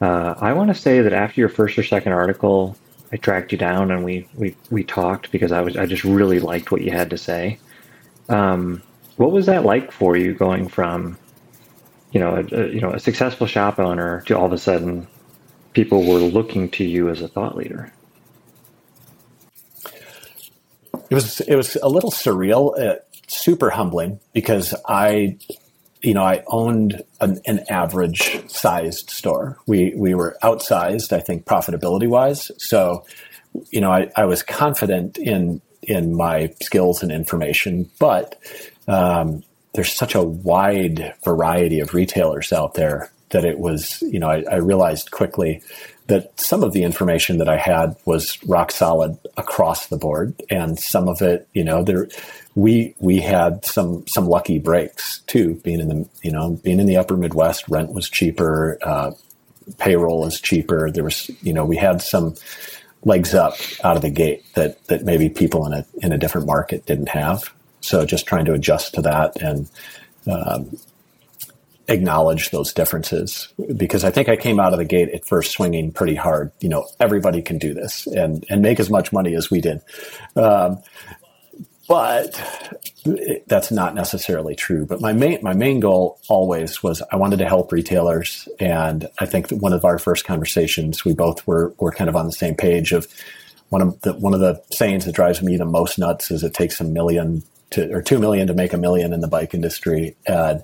uh, 0.02 0.36
I 0.40 0.54
want 0.54 0.70
to 0.70 0.76
say 0.76 1.02
that 1.02 1.14
after 1.14 1.40
your 1.40 1.50
first 1.50 1.78
or 1.78 1.84
second 1.84 2.14
article, 2.14 2.76
I 3.12 3.18
tracked 3.18 3.52
you 3.52 3.58
down 3.58 3.92
and 3.92 4.04
we 4.04 4.28
we 4.36 4.56
we 4.70 4.84
talked 4.84 5.32
because 5.32 5.52
I 5.52 5.62
was 5.62 5.76
I 5.76 5.86
just 5.86 6.04
really 6.04 6.40
liked 6.40 6.72
what 6.72 6.82
you 6.82 6.92
had 6.92 7.10
to 7.10 7.18
say. 7.18 7.60
Um, 8.30 8.82
what 9.18 9.32
was 9.32 9.48
that 9.48 9.66
like 9.66 9.92
for 9.92 10.16
you 10.16 10.34
going 10.34 10.70
from, 10.70 11.18
you 12.12 12.20
know, 12.20 12.36
a, 12.36 12.56
a, 12.56 12.68
you 12.70 12.80
know, 12.80 12.92
a 12.92 13.00
successful 13.00 13.48
shop 13.48 13.80
owner 13.80 14.22
to 14.28 14.38
all 14.38 14.46
of 14.46 14.54
a 14.54 14.58
sudden 14.58 15.08
people 15.74 16.06
were 16.06 16.20
looking 16.20 16.70
to 16.72 16.84
you 16.86 17.10
as 17.10 17.22
a 17.22 17.28
thought 17.28 17.58
leader? 17.58 17.92
It 21.10 21.16
was 21.16 21.42
it 21.42 21.56
was 21.56 21.76
a 21.76 21.90
little 21.90 22.12
surreal, 22.12 22.80
uh, 22.80 22.96
super 23.32 23.70
humbling 23.70 24.20
because 24.34 24.74
I, 24.88 25.38
you 26.02 26.14
know, 26.14 26.24
I 26.24 26.44
owned 26.48 27.04
an, 27.20 27.40
an, 27.46 27.66
average 27.70 28.50
sized 28.50 29.10
store. 29.10 29.58
We 29.68 29.94
we 29.96 30.14
were 30.14 30.38
outsized, 30.44 31.14
I 31.14 31.20
think, 31.20 31.46
profitability 31.46 32.08
wise. 32.08 32.52
So, 32.58 33.06
you 33.70 33.82
know, 33.82 33.92
I, 33.92 34.12
I 34.16 34.26
was 34.26 34.44
confident 34.44 35.18
in 35.18 35.62
in 35.84 36.16
my 36.16 36.54
skills 36.62 37.02
and 37.02 37.12
information, 37.12 37.90
but 38.00 38.40
um, 38.88 39.44
there's 39.74 39.94
such 39.94 40.16
a 40.16 40.24
wide 40.24 41.14
variety 41.24 41.80
of 41.80 41.94
retailers 41.94 42.52
out 42.52 42.74
there 42.74 43.12
that 43.30 43.46
it 43.46 43.60
was, 43.60 44.02
you 44.02 44.20
know, 44.20 44.30
I, 44.30 44.44
I 44.52 44.56
realized 44.58 45.12
quickly 45.12 45.64
that 46.08 46.40
some 46.40 46.64
of 46.64 46.74
the 46.74 46.84
information 46.84 47.38
that 47.38 47.48
I 47.48 47.58
had 47.58 47.96
was 48.06 48.38
rock 48.46 48.72
solid 48.72 49.18
across 49.38 49.88
the 49.88 49.98
board, 49.98 50.42
and 50.50 50.80
some 50.80 51.08
of 51.08 51.22
it, 51.22 51.48
you 51.54 51.64
know, 51.64 51.84
there 51.84 52.08
we 52.56 52.96
we 53.00 53.20
had 53.20 53.64
some 53.66 54.06
some 54.08 54.28
lucky 54.28 54.60
breaks 54.60 55.20
too. 55.22 55.56
Being 55.64 55.80
in 55.80 55.88
the 55.88 56.10
you 56.22 56.32
know 56.32 56.60
being 56.64 56.80
in 56.80 56.86
the 56.86 56.98
Upper 56.98 57.16
Midwest, 57.16 57.68
rent 57.70 57.94
was 57.94 58.10
cheaper, 58.10 58.78
uh, 58.82 59.12
payroll 59.78 60.26
is 60.26 60.40
cheaper. 60.42 60.92
There 60.92 61.04
was 61.04 61.30
you 61.42 61.54
know 61.54 61.66
we 61.66 61.78
had 61.78 62.02
some 62.02 62.36
legs 63.04 63.34
up 63.34 63.56
out 63.84 63.96
of 63.96 64.02
the 64.02 64.10
gate 64.10 64.44
that 64.56 64.84
that 64.88 65.04
maybe 65.04 65.30
people 65.30 65.66
in 65.66 65.74
a 65.74 65.86
in 66.02 66.12
a 66.12 66.18
different 66.18 66.48
market 66.48 66.86
didn't 66.86 67.10
have. 67.10 67.54
So 67.82 68.06
just 68.06 68.28
trying 68.28 68.46
to 68.46 68.54
adjust 68.54 68.94
to 68.96 69.02
that 69.02 69.42
and 69.42 69.68
um, 70.28 70.78
acknowledge 71.92 72.52
those 72.52 72.74
differences 72.74 73.48
because 73.76 74.04
I 74.04 74.12
think 74.12 74.30
I 74.30 74.36
came 74.36 74.60
out 74.60 74.74
of 74.74 74.80
the 74.80 74.86
gate 74.86 75.10
at 75.10 75.26
first 75.26 75.52
swinging 75.52 75.92
pretty 75.92 76.16
hard. 76.16 76.52
You 76.60 76.70
know, 76.70 76.88
everybody 77.00 77.42
can 77.42 77.58
do 77.58 77.74
this 77.74 78.08
and 78.08 78.46
and 78.50 78.62
make 78.62 78.80
as 78.80 78.90
much 78.90 79.14
money 79.14 79.36
as 79.36 79.52
we 79.52 79.62
did, 79.62 79.82
um, 80.36 80.82
but 81.88 82.42
that's 83.48 83.72
not 83.72 83.96
necessarily 83.96 84.56
true. 84.56 84.86
But 84.86 85.02
my 85.02 85.14
main 85.14 85.40
my 85.42 85.54
main 85.54 85.80
goal 85.80 86.20
always 86.30 86.82
was 86.82 87.02
I 87.12 87.18
wanted 87.18 87.40
to 87.40 87.48
help 87.48 87.72
retailers, 87.72 88.48
and 88.60 89.08
I 89.20 89.26
think 89.26 89.50
that 89.50 89.58
one 89.58 89.74
of 89.74 89.86
our 89.86 90.00
first 90.00 90.26
conversations 90.26 91.06
we 91.06 91.14
both 91.14 91.46
were 91.46 91.74
were 91.80 91.92
kind 91.92 92.10
of 92.10 92.16
on 92.16 92.26
the 92.26 92.32
same 92.32 92.56
page 92.56 92.92
of 92.92 93.08
one 93.70 93.82
of 93.82 94.02
the 94.02 94.14
one 94.14 94.34
of 94.34 94.40
the 94.40 94.62
sayings 94.72 95.06
that 95.06 95.16
drives 95.16 95.42
me 95.42 95.58
the 95.58 95.66
most 95.66 96.00
nuts 96.00 96.32
is 96.32 96.44
it 96.44 96.54
takes 96.54 96.80
a 96.80 96.84
million 96.84 97.44
to 97.72 97.92
or 97.92 98.02
two 98.02 98.20
million 98.20 98.48
to 98.48 98.54
make 98.54 98.74
a 98.74 98.78
million 98.78 99.14
in 99.14 99.22
the 99.22 99.28
bike 99.28 99.54
industry 99.54 100.16
and 100.28 100.64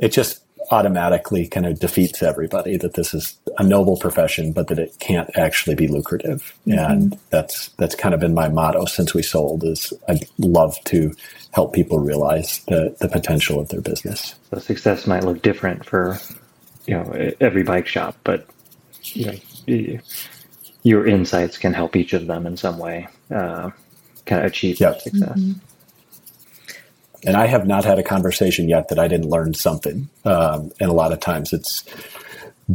it 0.00 0.12
just 0.12 0.44
automatically 0.70 1.46
kind 1.46 1.66
of 1.66 1.78
defeats 1.78 2.22
everybody 2.22 2.76
that 2.76 2.94
this 2.94 3.12
is 3.12 3.36
a 3.58 3.62
noble 3.62 3.96
profession, 3.96 4.52
but 4.52 4.68
that 4.68 4.78
it 4.78 4.96
can't 4.98 5.30
actually 5.36 5.74
be 5.74 5.88
lucrative. 5.88 6.54
Mm-hmm. 6.66 6.78
And 6.78 7.18
that's 7.30 7.68
that's 7.78 7.94
kind 7.94 8.14
of 8.14 8.20
been 8.20 8.34
my 8.34 8.48
motto 8.48 8.84
since 8.86 9.14
we 9.14 9.22
sold. 9.22 9.64
Is 9.64 9.92
I'd 10.08 10.26
love 10.38 10.76
to 10.86 11.14
help 11.52 11.74
people 11.74 11.98
realize 11.98 12.64
the 12.68 12.96
the 13.00 13.08
potential 13.08 13.60
of 13.60 13.68
their 13.68 13.80
business. 13.80 14.34
So 14.50 14.58
success 14.58 15.06
might 15.06 15.24
look 15.24 15.42
different 15.42 15.84
for 15.84 16.18
you 16.86 16.94
know 16.94 17.32
every 17.40 17.62
bike 17.62 17.86
shop, 17.86 18.16
but 18.24 18.46
you 19.02 19.26
know 19.66 19.98
your 20.82 21.06
insights 21.06 21.56
can 21.56 21.72
help 21.72 21.96
each 21.96 22.12
of 22.12 22.26
them 22.26 22.46
in 22.46 22.56
some 22.56 22.78
way. 22.78 23.08
Uh, 23.30 23.70
kind 24.26 24.40
of 24.42 24.46
achieve 24.46 24.80
yep. 24.80 24.94
that 24.94 25.02
success. 25.02 25.38
Mm-hmm. 25.38 25.73
And 27.26 27.36
I 27.36 27.46
have 27.46 27.66
not 27.66 27.84
had 27.84 27.98
a 27.98 28.02
conversation 28.02 28.68
yet 28.68 28.88
that 28.88 28.98
I 28.98 29.08
didn't 29.08 29.28
learn 29.28 29.54
something. 29.54 30.08
Um, 30.24 30.72
and 30.80 30.90
a 30.90 30.94
lot 30.94 31.12
of 31.12 31.20
times 31.20 31.52
it's 31.52 31.84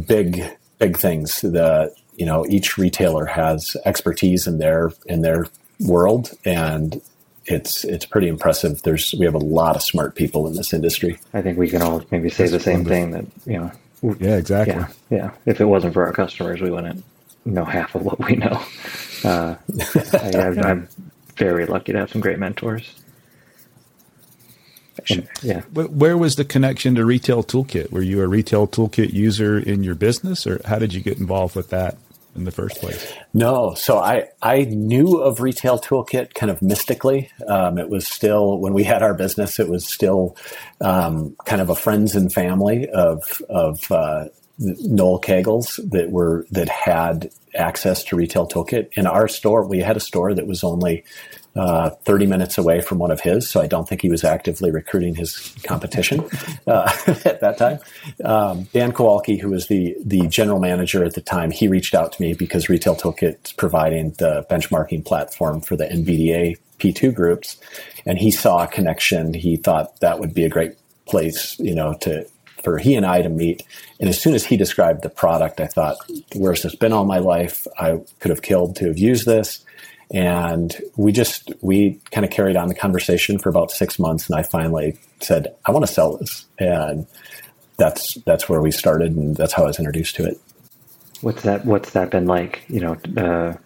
big, 0.06 0.42
big 0.78 0.96
things. 0.96 1.40
The 1.40 1.94
you 2.16 2.26
know 2.26 2.44
each 2.48 2.76
retailer 2.76 3.26
has 3.26 3.76
expertise 3.84 4.46
in 4.46 4.58
their 4.58 4.92
in 5.06 5.22
their 5.22 5.46
world, 5.80 6.32
and 6.44 7.00
it's 7.46 7.84
it's 7.84 8.04
pretty 8.04 8.28
impressive. 8.28 8.82
There's 8.82 9.14
we 9.18 9.24
have 9.24 9.34
a 9.34 9.38
lot 9.38 9.76
of 9.76 9.82
smart 9.82 10.14
people 10.14 10.46
in 10.46 10.54
this 10.54 10.72
industry. 10.72 11.18
I 11.32 11.42
think 11.42 11.58
we 11.58 11.68
can 11.68 11.82
all 11.82 12.02
maybe 12.10 12.28
say 12.28 12.44
That's 12.44 12.52
the 12.52 12.60
same 12.60 12.84
thing 12.84 13.12
that 13.12 13.24
you 13.46 13.58
know. 13.58 13.72
Yeah, 14.02 14.36
exactly. 14.36 14.74
Yeah, 14.74 14.88
yeah. 15.10 15.30
If 15.44 15.60
it 15.60 15.66
wasn't 15.66 15.94
for 15.94 16.06
our 16.06 16.12
customers, 16.12 16.60
we 16.60 16.70
wouldn't 16.70 17.04
know 17.44 17.64
half 17.64 17.94
of 17.94 18.02
what 18.02 18.18
we 18.18 18.36
know. 18.36 18.62
Uh, 19.24 19.56
I, 20.14 20.54
I'm 20.62 20.88
very 21.36 21.66
lucky 21.66 21.92
to 21.92 21.98
have 21.98 22.10
some 22.10 22.20
great 22.20 22.38
mentors. 22.38 22.94
Sure. 25.08 25.24
yeah. 25.42 25.60
Where 25.72 26.16
was 26.16 26.36
the 26.36 26.44
connection 26.44 26.94
to 26.96 27.04
Retail 27.04 27.42
Toolkit? 27.42 27.90
Were 27.90 28.02
you 28.02 28.20
a 28.22 28.26
Retail 28.26 28.66
Toolkit 28.66 29.12
user 29.12 29.58
in 29.58 29.82
your 29.82 29.94
business, 29.94 30.46
or 30.46 30.60
how 30.64 30.78
did 30.78 30.94
you 30.94 31.00
get 31.00 31.18
involved 31.18 31.56
with 31.56 31.70
that 31.70 31.96
in 32.36 32.44
the 32.44 32.50
first 32.50 32.76
place? 32.80 33.12
No, 33.34 33.74
so 33.74 33.98
I 33.98 34.28
I 34.42 34.62
knew 34.62 35.18
of 35.18 35.40
Retail 35.40 35.78
Toolkit 35.78 36.34
kind 36.34 36.50
of 36.50 36.62
mystically. 36.62 37.30
Um, 37.46 37.78
it 37.78 37.88
was 37.88 38.06
still 38.06 38.58
when 38.58 38.72
we 38.72 38.84
had 38.84 39.02
our 39.02 39.14
business, 39.14 39.58
it 39.58 39.68
was 39.68 39.86
still 39.86 40.36
um, 40.80 41.36
kind 41.44 41.60
of 41.60 41.70
a 41.70 41.74
friends 41.74 42.14
and 42.14 42.32
family 42.32 42.88
of 42.88 43.42
of 43.48 43.90
uh, 43.90 44.26
Noel 44.58 45.20
Kegels 45.20 45.80
that 45.90 46.10
were 46.10 46.46
that 46.50 46.68
had 46.68 47.30
access 47.54 48.04
to 48.04 48.16
Retail 48.16 48.46
Toolkit. 48.46 48.90
In 48.92 49.06
our 49.06 49.26
store, 49.26 49.66
we 49.66 49.80
had 49.80 49.96
a 49.96 50.00
store 50.00 50.34
that 50.34 50.46
was 50.46 50.62
only 50.62 51.04
uh, 51.56 51.90
30 51.90 52.26
minutes 52.26 52.58
away 52.58 52.80
from 52.80 52.98
one 52.98 53.10
of 53.10 53.20
his, 53.20 53.48
so 53.48 53.60
I 53.60 53.66
don't 53.66 53.88
think 53.88 54.02
he 54.02 54.08
was 54.08 54.22
actively 54.22 54.70
recruiting 54.70 55.16
his 55.16 55.54
competition 55.64 56.28
uh, 56.66 56.90
at 57.24 57.40
that 57.40 57.58
time. 57.58 57.80
Um, 58.24 58.68
Dan 58.72 58.92
Kowalki, 58.92 59.40
who 59.40 59.50
was 59.50 59.66
the 59.66 59.96
the 60.04 60.26
general 60.28 60.60
manager 60.60 61.04
at 61.04 61.14
the 61.14 61.20
time, 61.20 61.50
he 61.50 61.66
reached 61.68 61.94
out 61.94 62.12
to 62.12 62.22
me 62.22 62.34
because 62.34 62.68
Retail 62.68 62.94
Toolkit's 62.94 63.52
providing 63.52 64.10
the 64.18 64.46
benchmarking 64.48 65.04
platform 65.04 65.60
for 65.60 65.76
the 65.76 65.86
NBDA 65.86 66.56
P2 66.78 67.14
groups, 67.14 67.56
and 68.06 68.18
he 68.18 68.30
saw 68.30 68.64
a 68.64 68.68
connection. 68.68 69.34
He 69.34 69.56
thought 69.56 70.00
that 70.00 70.20
would 70.20 70.32
be 70.32 70.44
a 70.44 70.48
great 70.48 70.72
place, 71.06 71.58
you 71.58 71.74
know, 71.74 71.94
to 72.02 72.26
for 72.62 72.78
he 72.78 72.94
and 72.94 73.06
I 73.06 73.22
to 73.22 73.28
meet. 73.28 73.62
And 73.98 74.08
as 74.08 74.20
soon 74.20 74.34
as 74.34 74.44
he 74.44 74.56
described 74.56 75.02
the 75.02 75.08
product, 75.08 75.60
I 75.60 75.66
thought, 75.66 75.96
where's 76.34 76.62
this 76.62 76.74
been 76.74 76.92
all 76.92 77.04
my 77.04 77.18
life? 77.18 77.66
I 77.78 78.00
could 78.20 78.30
have 78.30 78.42
killed 78.42 78.76
to 78.76 78.88
have 78.88 78.98
used 78.98 79.26
this. 79.26 79.64
And 80.12 80.76
we 80.96 81.12
just, 81.12 81.52
we 81.60 82.00
kind 82.10 82.24
of 82.24 82.32
carried 82.32 82.56
on 82.56 82.68
the 82.68 82.74
conversation 82.74 83.38
for 83.38 83.48
about 83.48 83.70
six 83.70 83.98
months. 83.98 84.28
And 84.28 84.38
I 84.38 84.42
finally 84.42 84.98
said, 85.20 85.54
I 85.64 85.70
want 85.70 85.86
to 85.86 85.92
sell 85.92 86.16
this. 86.16 86.46
And 86.58 87.06
that's, 87.76 88.14
that's 88.26 88.48
where 88.48 88.60
we 88.60 88.72
started. 88.72 89.12
And 89.12 89.36
that's 89.36 89.52
how 89.52 89.62
I 89.62 89.66
was 89.66 89.78
introduced 89.78 90.16
to 90.16 90.24
it. 90.26 90.40
What's 91.20 91.42
that, 91.42 91.64
what's 91.64 91.92
that 91.92 92.10
been 92.10 92.26
like, 92.26 92.64
you 92.68 92.80
know, 92.80 92.96
uh, 93.16 93.56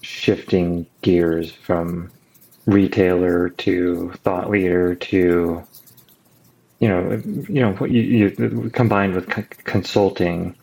shifting 0.00 0.86
gears 1.02 1.52
from 1.52 2.10
retailer 2.64 3.50
to 3.50 4.12
thought 4.22 4.48
leader 4.48 4.94
to, 4.94 5.62
you 6.78 6.88
know, 6.88 7.22
you 7.48 7.60
know, 7.60 7.84
you, 7.84 8.00
you 8.00 8.70
combined 8.70 9.14
with 9.14 9.28
consulting, 9.64 10.56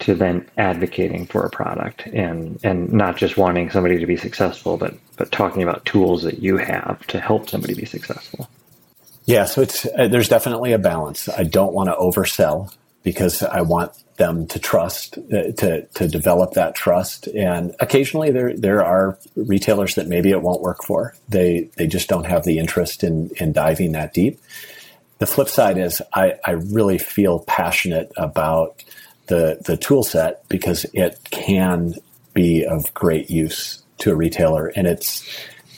to 0.00 0.14
then 0.14 0.48
advocating 0.56 1.26
for 1.26 1.44
a 1.44 1.50
product 1.50 2.06
and 2.06 2.58
and 2.62 2.92
not 2.92 3.16
just 3.16 3.36
wanting 3.36 3.70
somebody 3.70 3.98
to 3.98 4.06
be 4.06 4.16
successful 4.16 4.76
but 4.76 4.94
but 5.16 5.32
talking 5.32 5.62
about 5.62 5.84
tools 5.84 6.22
that 6.22 6.40
you 6.40 6.56
have 6.56 7.04
to 7.06 7.20
help 7.20 7.48
somebody 7.48 7.74
be 7.74 7.84
successful. 7.84 8.48
Yeah 9.24 9.44
so 9.44 9.62
it's 9.62 9.86
uh, 9.96 10.08
there's 10.08 10.28
definitely 10.28 10.72
a 10.72 10.78
balance. 10.78 11.28
I 11.28 11.44
don't 11.44 11.72
want 11.72 11.88
to 11.88 11.94
oversell 11.94 12.74
because 13.04 13.42
i 13.42 13.60
want 13.60 13.92
them 14.18 14.46
to 14.48 14.58
trust 14.58 15.16
uh, 15.16 15.52
to 15.52 15.86
to 15.94 16.08
develop 16.08 16.52
that 16.52 16.74
trust. 16.74 17.28
And 17.28 17.74
occasionally 17.80 18.30
there 18.30 18.54
there 18.56 18.84
are 18.84 19.18
retailers 19.36 19.94
that 19.94 20.08
maybe 20.08 20.30
it 20.30 20.42
won't 20.42 20.60
work 20.60 20.84
for. 20.84 21.14
They 21.28 21.70
they 21.76 21.86
just 21.86 22.08
don't 22.08 22.26
have 22.26 22.44
the 22.44 22.58
interest 22.58 23.02
in 23.02 23.30
in 23.36 23.52
diving 23.52 23.92
that 23.92 24.12
deep. 24.12 24.38
The 25.18 25.26
flip 25.26 25.48
side 25.48 25.78
is 25.78 26.02
i 26.12 26.34
i 26.44 26.52
really 26.52 26.98
feel 26.98 27.40
passionate 27.40 28.12
about 28.16 28.82
the 29.28 29.58
the 29.64 29.76
tool 29.76 30.02
set 30.02 30.46
because 30.48 30.84
it 30.92 31.18
can 31.30 31.94
be 32.34 32.64
of 32.64 32.92
great 32.94 33.30
use 33.30 33.82
to 33.98 34.10
a 34.10 34.14
retailer, 34.14 34.68
and 34.68 34.86
it's 34.86 35.24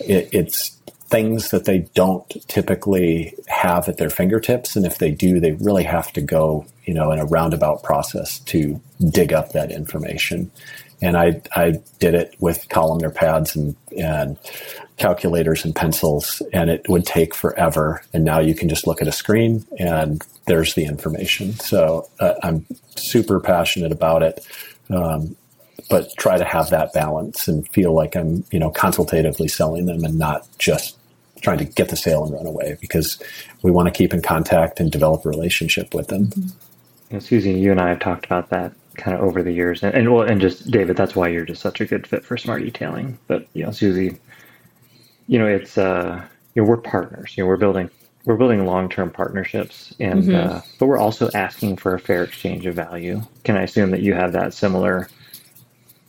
it, 0.01 0.29
it's 0.33 0.77
things 1.09 1.51
that 1.51 1.65
they 1.65 1.79
don't 1.95 2.29
typically 2.47 3.35
have 3.49 3.89
at 3.89 3.97
their 3.97 4.11
fingertips, 4.11 4.77
and 4.77 4.87
if 4.87 4.99
they 4.99 5.11
do, 5.11 5.41
they 5.41 5.53
really 5.53 5.85
have 5.85 6.13
to 6.13 6.21
go 6.21 6.65
you 6.85 6.95
know 6.95 7.11
in 7.13 7.19
a 7.19 7.27
roundabout 7.27 7.83
process 7.83 8.39
to 8.41 8.81
dig 9.11 9.33
up 9.33 9.53
that 9.53 9.71
information. 9.71 10.51
And 11.03 11.17
I 11.17 11.41
I 11.55 11.81
did 11.99 12.15
it 12.15 12.35
with 12.41 12.69
columnar 12.69 13.11
pads 13.11 13.57
and 13.57 13.77
and 13.97 14.39
calculators 15.01 15.65
and 15.65 15.75
pencils, 15.75 16.43
and 16.53 16.69
it 16.69 16.87
would 16.89 17.07
take 17.07 17.35
forever. 17.35 18.03
And 18.13 18.23
now 18.23 18.39
you 18.39 18.55
can 18.55 18.69
just 18.69 18.87
look 18.87 19.01
at 19.01 19.09
a 19.09 19.13
screen 19.13 19.65
and 19.79 20.23
there's 20.45 20.75
the 20.75 20.85
information. 20.85 21.55
So 21.55 22.09
uh, 22.21 22.35
I'm 22.43 22.67
super 22.97 23.41
passionate 23.41 23.93
about 23.93 24.23
it, 24.23 24.47
um, 24.91 25.37
but 25.89 26.11
try 26.19 26.37
to 26.37 26.45
have 26.45 26.69
that 26.71 26.93
balance 26.93 27.49
and 27.49 27.67
feel 27.71 27.95
like 27.95 28.15
I'm, 28.15 28.45
you 28.51 28.59
know, 28.59 28.71
consultatively 28.71 29.49
selling 29.49 29.87
them 29.87 30.05
and 30.05 30.19
not 30.19 30.47
just 30.59 30.99
trying 31.41 31.59
to 31.59 31.65
get 31.65 31.89
the 31.89 31.97
sale 31.97 32.25
and 32.25 32.35
run 32.35 32.47
away 32.47 32.77
because 32.81 33.23
we 33.63 33.71
want 33.71 33.87
to 33.87 33.93
keep 33.93 34.13
in 34.13 34.21
contact 34.21 34.81
and 34.81 34.93
develop 34.93 35.25
a 35.25 35.31
relationship 35.31 35.95
with 35.95 36.09
them. 36.09 36.27
Mm-hmm. 36.27 37.15
You 37.15 37.21
Susie, 37.21 37.53
you 37.53 37.71
and 37.71 37.81
I 37.81 37.89
have 37.89 38.01
talked 38.01 38.27
about 38.27 38.51
that 38.51 38.73
kind 39.01 39.17
of 39.17 39.23
over 39.23 39.43
the 39.43 39.53
years, 39.53 39.83
and, 39.83 39.95
and 39.95 40.13
well, 40.13 40.23
and 40.23 40.41
just 40.41 40.71
David, 40.71 40.97
that's 40.97 41.17
why 41.17 41.29
you're 41.29 41.45
just 41.45 41.63
such 41.63 41.81
a 41.81 41.87
good 41.87 42.07
fit 42.07 42.25
for 42.25 42.37
SmartEtailing. 42.37 43.17
But 43.27 43.47
you 43.55 43.65
know, 43.65 43.71
Susie, 43.71 44.19
you 45.27 45.39
know, 45.39 45.47
it's 45.47 45.77
uh, 45.79 46.25
you 46.55 46.63
know, 46.63 46.69
we're 46.69 46.77
partners. 46.77 47.35
You 47.37 47.45
know, 47.45 47.49
we're 47.49 47.57
building 47.57 47.91
we're 48.25 48.37
building 48.37 48.67
long-term 48.67 49.11
partnerships 49.11 49.95
and 49.99 50.25
mm-hmm. 50.25 50.35
uh, 50.35 50.61
but 50.79 50.87
we're 50.87 50.99
also 50.99 51.31
asking 51.35 51.77
for 51.77 51.95
a 51.95 51.99
fair 51.99 52.23
exchange 52.23 52.67
of 52.67 52.75
value 52.75 53.23
can 53.45 53.57
i 53.57 53.63
assume 53.63 53.91
that 53.91 54.03
you 54.03 54.15
have 54.15 54.33
that 54.33 54.53
similar 54.53 55.09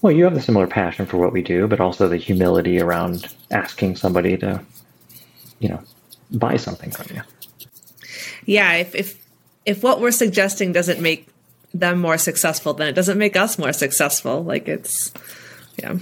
well 0.01 0.11
you 0.11 0.23
have 0.23 0.33
the 0.33 0.41
similar 0.41 0.67
passion 0.67 1.05
for 1.05 1.17
what 1.17 1.31
we 1.31 1.41
do 1.41 1.67
but 1.67 1.79
also 1.79 2.07
the 2.07 2.17
humility 2.17 2.79
around 2.79 3.33
asking 3.49 3.95
somebody 3.95 4.37
to 4.37 4.61
you 5.59 5.69
know 5.69 5.81
buy 6.31 6.57
something 6.57 6.91
from 6.91 7.15
you 7.15 7.21
yeah 8.45 8.73
if 8.73 8.93
if 8.95 9.25
if 9.65 9.83
what 9.83 10.01
we're 10.01 10.11
suggesting 10.11 10.71
doesn't 10.71 10.99
make 10.99 11.27
them 11.73 11.99
more 11.99 12.17
successful 12.17 12.73
then 12.73 12.87
it 12.87 12.93
doesn't 12.93 13.17
make 13.17 13.35
us 13.35 13.57
more 13.57 13.73
successful 13.73 14.43
like 14.43 14.67
it's 14.67 15.13
yeah 15.77 15.97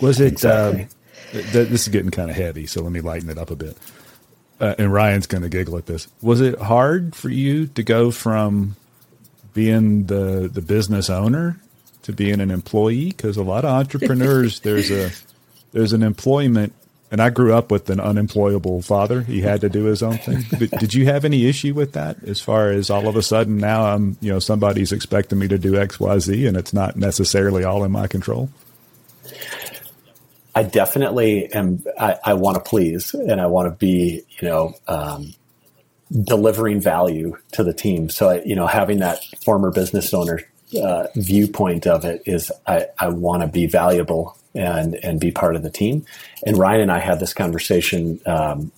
was 0.00 0.20
it 0.20 0.32
exactly. 0.32 0.82
uh, 0.84 0.88
this 1.32 1.82
is 1.82 1.88
getting 1.88 2.10
kind 2.10 2.30
of 2.30 2.36
heavy, 2.36 2.66
so 2.66 2.82
let 2.82 2.92
me 2.92 3.00
lighten 3.00 3.28
it 3.28 3.38
up 3.38 3.50
a 3.50 3.56
bit. 3.56 3.76
Uh, 4.60 4.74
and 4.78 4.92
Ryan's 4.92 5.26
going 5.26 5.42
to 5.42 5.48
giggle 5.48 5.76
at 5.76 5.86
this. 5.86 6.06
Was 6.22 6.40
it 6.40 6.58
hard 6.60 7.16
for 7.16 7.28
you 7.28 7.66
to 7.68 7.82
go 7.82 8.10
from 8.10 8.76
being 9.52 10.04
the 10.04 10.48
the 10.52 10.62
business 10.62 11.10
owner 11.10 11.60
to 12.02 12.12
being 12.12 12.40
an 12.40 12.50
employee? 12.50 13.08
Because 13.08 13.36
a 13.36 13.42
lot 13.42 13.64
of 13.64 13.70
entrepreneurs, 13.70 14.60
there's 14.60 14.90
a 14.90 15.10
there's 15.72 15.92
an 15.92 16.02
employment, 16.02 16.72
and 17.14 17.22
I 17.22 17.30
grew 17.30 17.54
up 17.54 17.70
with 17.70 17.88
an 17.90 18.00
unemployable 18.00 18.82
father. 18.82 19.20
He 19.20 19.40
had 19.40 19.60
to 19.60 19.68
do 19.68 19.84
his 19.84 20.02
own 20.02 20.18
thing. 20.18 20.44
But 20.58 20.80
did 20.80 20.94
you 20.94 21.04
have 21.06 21.24
any 21.24 21.46
issue 21.46 21.72
with 21.72 21.92
that? 21.92 22.20
As 22.24 22.40
far 22.40 22.70
as 22.70 22.90
all 22.90 23.06
of 23.06 23.14
a 23.14 23.22
sudden 23.22 23.56
now 23.56 23.84
I'm 23.84 24.16
you 24.20 24.32
know 24.32 24.40
somebody's 24.40 24.90
expecting 24.90 25.38
me 25.38 25.46
to 25.46 25.56
do 25.56 25.76
X 25.76 26.00
Y 26.00 26.18
Z, 26.18 26.44
and 26.44 26.56
it's 26.56 26.72
not 26.72 26.96
necessarily 26.96 27.62
all 27.62 27.84
in 27.84 27.92
my 27.92 28.08
control. 28.08 28.50
I 30.56 30.64
definitely 30.64 31.52
am. 31.52 31.84
I, 31.96 32.16
I 32.24 32.34
want 32.34 32.56
to 32.56 32.68
please, 32.68 33.14
and 33.14 33.40
I 33.40 33.46
want 33.46 33.68
to 33.68 33.78
be, 33.78 34.22
you 34.40 34.48
know, 34.48 34.74
um, 34.88 35.34
delivering 36.10 36.80
value 36.80 37.36
to 37.52 37.62
the 37.62 37.72
team. 37.72 38.10
So, 38.10 38.30
I, 38.30 38.42
you 38.42 38.56
know, 38.56 38.66
having 38.66 38.98
that 38.98 39.20
former 39.44 39.70
business 39.70 40.12
owner 40.12 40.40
uh, 40.82 41.06
viewpoint 41.14 41.86
of 41.86 42.04
it 42.04 42.22
is, 42.26 42.50
I, 42.66 42.86
I 42.98 43.08
want 43.08 43.42
to 43.42 43.48
be 43.48 43.66
valuable 43.66 44.36
and 44.54 44.94
and 45.02 45.18
be 45.18 45.32
part 45.32 45.56
of 45.56 45.62
the 45.62 45.70
team. 45.70 46.04
And 46.46 46.56
Ryan 46.56 46.82
and 46.82 46.92
I 46.92 47.00
had 47.00 47.18
this 47.18 47.34
conversation 47.34 48.20
um, 48.24 48.70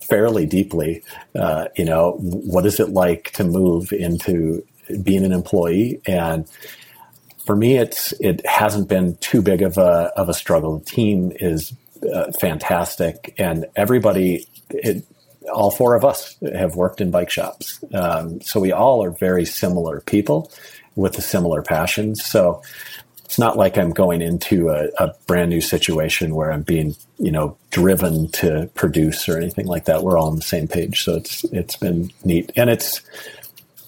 fairly 0.00 0.44
deeply. 0.44 1.02
Uh, 1.34 1.68
you 1.76 1.84
know, 1.84 2.16
what 2.18 2.66
is 2.66 2.80
it 2.80 2.90
like 2.90 3.30
to 3.32 3.44
move 3.44 3.92
into 3.92 4.64
being 5.02 5.24
an 5.24 5.32
employee 5.32 6.00
and 6.06 6.48
for 7.48 7.56
me, 7.56 7.78
it's 7.78 8.12
it 8.20 8.44
hasn't 8.44 8.90
been 8.90 9.16
too 9.16 9.40
big 9.40 9.62
of 9.62 9.78
a 9.78 10.12
of 10.18 10.28
a 10.28 10.34
struggle. 10.34 10.80
The 10.80 10.84
team 10.84 11.32
is 11.34 11.72
uh, 12.14 12.30
fantastic, 12.38 13.34
and 13.38 13.64
everybody, 13.74 14.46
it, 14.68 15.02
all 15.50 15.70
four 15.70 15.94
of 15.94 16.04
us 16.04 16.36
have 16.54 16.76
worked 16.76 17.00
in 17.00 17.10
bike 17.10 17.30
shops, 17.30 17.82
um, 17.94 18.42
so 18.42 18.60
we 18.60 18.72
all 18.72 19.02
are 19.02 19.12
very 19.12 19.46
similar 19.46 20.02
people 20.02 20.52
with 20.98 21.16
a 21.16 21.22
similar 21.22 21.62
passions. 21.62 22.24
So 22.24 22.60
it's 23.24 23.38
not 23.38 23.56
like 23.56 23.78
I'm 23.78 23.90
going 23.90 24.20
into 24.20 24.70
a, 24.70 24.88
a, 24.98 25.14
brand 25.26 25.50
new 25.50 25.60
situation 25.60 26.34
where 26.34 26.50
I'm 26.50 26.62
being, 26.62 26.96
you 27.18 27.30
know, 27.30 27.56
driven 27.70 28.30
to 28.32 28.68
produce 28.74 29.28
or 29.28 29.36
anything 29.36 29.66
like 29.66 29.84
that. 29.84 30.02
We're 30.02 30.18
all 30.18 30.28
on 30.28 30.36
the 30.36 30.42
same 30.42 30.66
page, 30.66 31.04
so 31.04 31.16
it's 31.16 31.44
it's 31.44 31.76
been 31.76 32.10
neat, 32.24 32.50
and 32.56 32.70
it's 32.70 33.02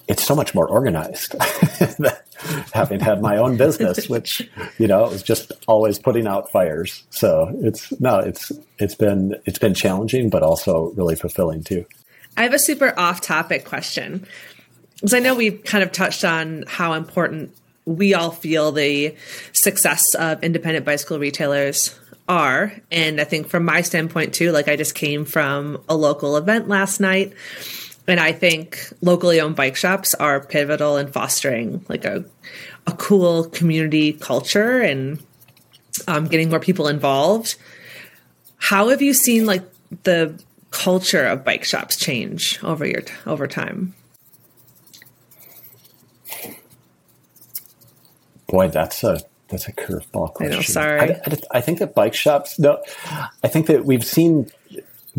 it's 0.07 0.23
so 0.23 0.35
much 0.35 0.53
more 0.53 0.67
organized. 0.67 1.35
having 2.73 2.99
had 2.99 3.21
my 3.21 3.37
own 3.37 3.57
business, 3.57 4.07
which 4.15 4.47
you 4.77 4.87
know 4.87 5.03
was 5.03 5.23
just 5.23 5.51
always 5.67 5.97
putting 5.97 6.27
out 6.27 6.51
fires. 6.51 7.03
So 7.09 7.51
it's 7.63 7.99
no, 7.99 8.19
it's 8.19 8.51
it's 8.77 8.95
been 8.95 9.35
it's 9.45 9.59
been 9.59 9.73
challenging, 9.73 10.29
but 10.29 10.43
also 10.43 10.91
really 10.95 11.15
fulfilling 11.15 11.63
too. 11.63 11.85
I 12.37 12.43
have 12.43 12.53
a 12.53 12.59
super 12.59 12.97
off-topic 12.97 13.65
question 13.65 14.25
because 15.01 15.15
I 15.15 15.19
know 15.19 15.33
we've 15.33 15.63
kind 15.63 15.83
of 15.83 15.91
touched 15.91 16.23
on 16.23 16.63
how 16.67 16.93
important 16.93 17.55
we 17.85 18.13
all 18.13 18.29
feel 18.29 18.71
the 18.71 19.15
success 19.51 20.03
of 20.13 20.43
independent 20.43 20.85
bicycle 20.85 21.17
retailers 21.17 21.99
are. 22.27 22.71
And 22.91 23.19
I 23.19 23.23
think 23.23 23.47
from 23.47 23.65
my 23.65 23.81
standpoint 23.81 24.35
too, 24.35 24.51
like 24.51 24.67
I 24.67 24.75
just 24.75 24.93
came 24.93 25.25
from 25.25 25.81
a 25.89 25.95
local 25.95 26.37
event 26.37 26.67
last 26.67 26.99
night. 26.99 27.33
And 28.07 28.19
I 28.19 28.31
think 28.31 28.79
locally 29.01 29.41
owned 29.41 29.55
bike 29.55 29.75
shops 29.75 30.13
are 30.15 30.39
pivotal 30.39 30.97
in 30.97 31.11
fostering 31.11 31.83
like 31.89 32.05
a, 32.05 32.23
a 32.85 32.91
cool 32.93 33.45
community 33.45 34.13
culture 34.13 34.81
and 34.81 35.19
um, 36.07 36.27
getting 36.27 36.49
more 36.49 36.59
people 36.59 36.87
involved. 36.87 37.55
How 38.57 38.89
have 38.89 39.01
you 39.01 39.13
seen 39.13 39.45
like 39.45 39.63
the 40.03 40.39
culture 40.69 41.25
of 41.25 41.43
bike 41.43 41.63
shops 41.63 41.97
change 41.97 42.59
over 42.63 42.85
your 42.85 43.01
over 43.25 43.47
time? 43.47 43.95
Boy, 48.51 48.67
that's 48.67 49.03
a 49.03 49.21
that's 49.47 49.67
a 49.67 49.73
curveball 49.73 50.33
question. 50.33 50.53
I 50.53 50.55
know, 50.57 50.61
sorry. 50.61 50.99
I, 50.99 51.05
I, 51.05 51.37
I, 51.51 51.61
think 51.61 51.79
that 51.79 51.95
bike 51.95 52.13
shops. 52.13 52.59
No, 52.59 52.83
I 53.43 53.47
think 53.47 53.67
that 53.67 53.85
we've 53.85 54.05
seen 54.05 54.49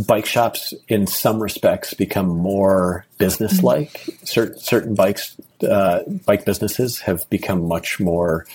bike 0.06 0.26
shops 0.26 0.72
in 0.88 1.06
some 1.06 1.42
respects 1.42 1.94
become 1.94 2.28
more 2.28 3.06
business-like. 3.18 3.92
Mm-hmm. 3.92 4.24
Certain 4.24 4.58
certain 4.58 4.94
bikes, 4.94 5.36
uh, 5.68 6.00
bike 6.26 6.44
businesses 6.44 7.00
have 7.00 7.28
become 7.30 7.66
much 7.66 8.00
more 8.00 8.46